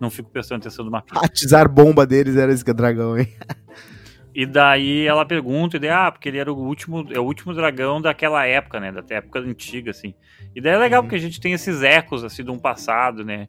[0.00, 1.14] não fico prestando atenção no mapa.
[1.22, 3.28] A tizar bomba deles era esse dragão, hein?
[4.34, 7.52] E daí ela pergunta, e daí, ah, porque ele era o último, é o último
[7.52, 8.90] dragão daquela época, né?
[8.90, 10.14] Da época antiga, assim.
[10.54, 11.06] E daí é legal Uhum.
[11.06, 13.46] porque a gente tem esses ecos, assim, de um passado, né?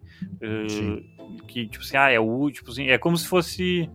[0.67, 1.05] Sim.
[1.47, 3.89] que, tipo assim, ah, é o último, assim, é como se fosse.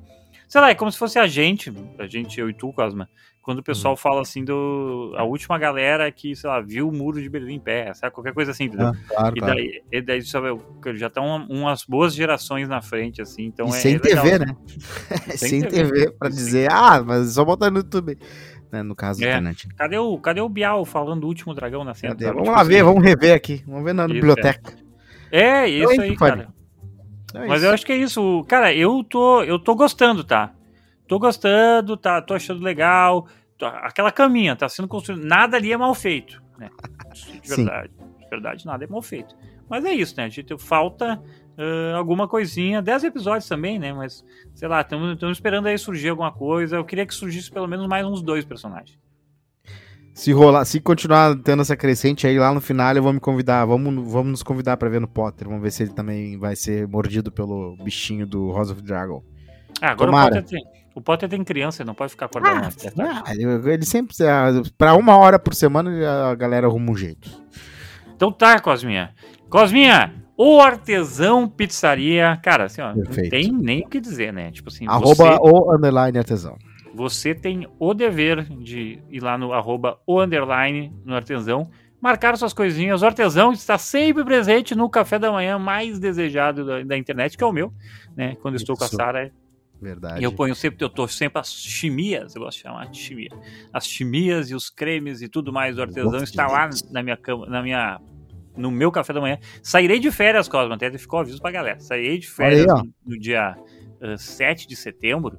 [0.49, 3.09] Sei lá, é como se fosse a gente, a gente, eu e tu, Cosma,
[3.49, 3.97] quando o pessoal Uhum.
[3.97, 5.15] fala assim do.
[5.17, 8.13] A última galera que, sei lá, viu o muro de Berlim em pé, sabe?
[8.13, 8.89] Qualquer coisa assim, entendeu?
[8.89, 9.55] Ah, claro, E claro.
[9.55, 10.49] daí, e daí sabe,
[10.97, 14.23] já estão umas boas gerações na frente, assim, então é, sem é legal.
[14.25, 14.55] TV, né?
[15.35, 15.71] Sem sem TV.
[15.93, 18.19] TV, pra dizer, ah, mas só botar no YouTube.
[18.71, 19.33] Né, no caso do É.
[19.33, 19.65] Tenant.
[19.79, 22.15] Cadê o, cadê o Bial falando do último dragão na cena?
[22.15, 22.85] Vamos Tipo lá ver, assim.
[22.85, 23.65] vamos rever aqui.
[23.67, 24.75] Vamos ver na Isso, biblioteca.
[25.33, 26.49] É, isso Então, aí, cara.
[27.25, 27.67] Então é Mas isso.
[27.67, 28.45] eu acho que é isso.
[28.47, 30.53] Cara, eu tô, eu tô gostando, tá?
[31.07, 32.21] Tô gostando, tá?
[32.21, 33.27] Tô achando legal.
[33.59, 35.27] Tô- Aquela caminha tá sendo construída.
[35.27, 36.71] Nada ali é mal feito, né?
[37.43, 37.65] De Sim.
[37.65, 37.91] verdade.
[38.21, 39.35] De verdade, nada é mal feito.
[39.69, 40.25] Mas é isso, né?
[40.25, 41.21] A gente falta
[41.59, 42.81] ah, alguma coisinha.
[42.81, 43.93] Dez episódios também, né?
[43.93, 46.77] Mas, sei lá, estamos esperando aí surgir alguma coisa.
[46.77, 48.99] Eu queria que surgisse pelo menos mais uns dois personagens.
[50.15, 53.65] Se rolar, se continuar tendo essa crescente aí lá no final, eu vou me convidar.
[53.65, 55.47] Vamos, vamos nos convidar pra ver no Potter.
[55.47, 59.23] Vamos ver se ele também vai ser mordido pelo bichinho do House of Dragon.
[59.81, 60.35] Ah, agora Tomara.
[60.41, 62.75] o Potter, tem, o Potter tem criança, ele não pode ficar acordado.
[62.99, 64.15] Ah, ah, ele sempre.
[64.27, 65.91] ah, Pra uma hora por semana,
[66.31, 67.31] a galera arruma um jeito.
[68.15, 69.15] Então tá, Cosminha.
[69.49, 73.23] Cosminha, o artesão pizzaria, cara, assim, ó, Perfeito.
[73.25, 74.51] não tem nem o que dizer, né?
[74.51, 76.57] Tipo assim, Arroba você, o underline artesão.
[76.95, 81.71] você tem o dever de ir lá no arroba o underline no artesão,
[82.01, 83.03] marcar suas coisinhas.
[83.03, 87.43] O artesão está sempre presente no café da manhã mais desejado da, da internet, que
[87.45, 87.73] é o meu,
[88.17, 88.37] né?
[88.43, 88.89] Quando estou com a.
[88.89, 89.33] Sara,
[89.81, 90.21] Verdade.
[90.21, 93.31] e eu ponho sempre, eu tô sempre as chimias, eu gosto de chamar de chimia.
[93.73, 97.47] As chimias e os cremes e tudo mais do artesão está lá na minha cama,
[97.47, 98.01] na minha
[98.57, 99.39] no meu café da manhã.
[99.63, 101.79] Sairei de férias, Cosma, até ficou aviso pra galera.
[101.79, 102.79] Sairei de aí, férias ó.
[102.79, 103.57] no, no dia
[104.03, 105.39] uh, 7 de setembro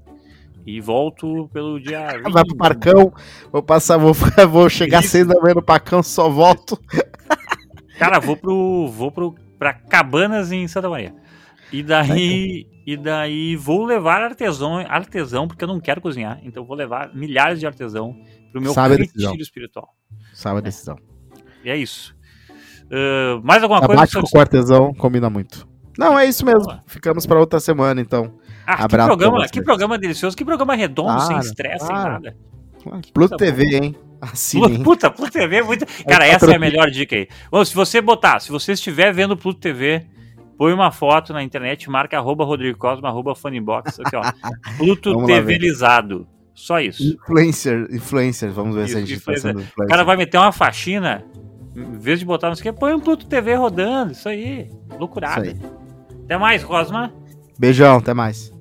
[0.65, 2.57] e volto pelo dia Vai pro 20.
[2.57, 3.13] Parcão,
[3.51, 4.13] vou passar, vou,
[4.49, 5.09] vou chegar Isso.
[5.09, 6.79] seis da manhã no Parcão, só volto.
[7.97, 11.13] Cara, vou pro vou pro para Cabanas em Santa Maria.
[11.71, 16.75] E daí e daí vou levar artesão, artesão porque eu não quero cozinhar, então vou
[16.75, 18.15] levar milhares de artesão
[18.51, 19.93] pro meu Sabe retiro espiritual.
[20.33, 20.97] Sabe a decisão.
[21.63, 22.15] E é isso.
[22.85, 24.01] Uh, mais alguma coisa?
[24.01, 25.67] Abate com artesão combina muito.
[25.99, 26.63] Não, é isso mesmo.
[26.63, 26.83] Boa.
[26.87, 28.33] Ficamos pra outra semana, então.
[28.65, 31.95] Ah, que Abraço pra programa, que programa delicioso, que programa redondo, Claro, sem estresse, sem
[31.95, 32.13] claro.
[32.13, 32.37] nada.
[33.13, 33.95] Pluto TV, hein?
[34.21, 35.85] Assim, Pluto, puta, Pluto TV é muito.
[36.07, 37.27] Cara, essa é a melhor dica aí.
[37.51, 40.07] Bom, se você botar, se você estiver vendo Pluto TV,
[40.59, 44.21] põe uma foto na internet, marca arroba Rodrigo Cosma, arroba Funnybox, aqui ó.
[44.77, 45.25] Pluto.
[45.25, 46.27] TVizado.
[46.53, 47.01] Só isso.
[47.01, 50.51] Influencer, influencer, vamos ver se a Isso, gente tá sendo O cara vai meter uma
[50.51, 51.23] faxina,
[51.73, 54.63] em vez de botar não sei o que, põe um Pluto TV rodando, isso aí.
[54.63, 55.43] Isso Loucurada.
[55.43, 55.55] aí.
[56.25, 57.13] Até mais, Cosma.
[57.57, 58.51] Beijão, até mais.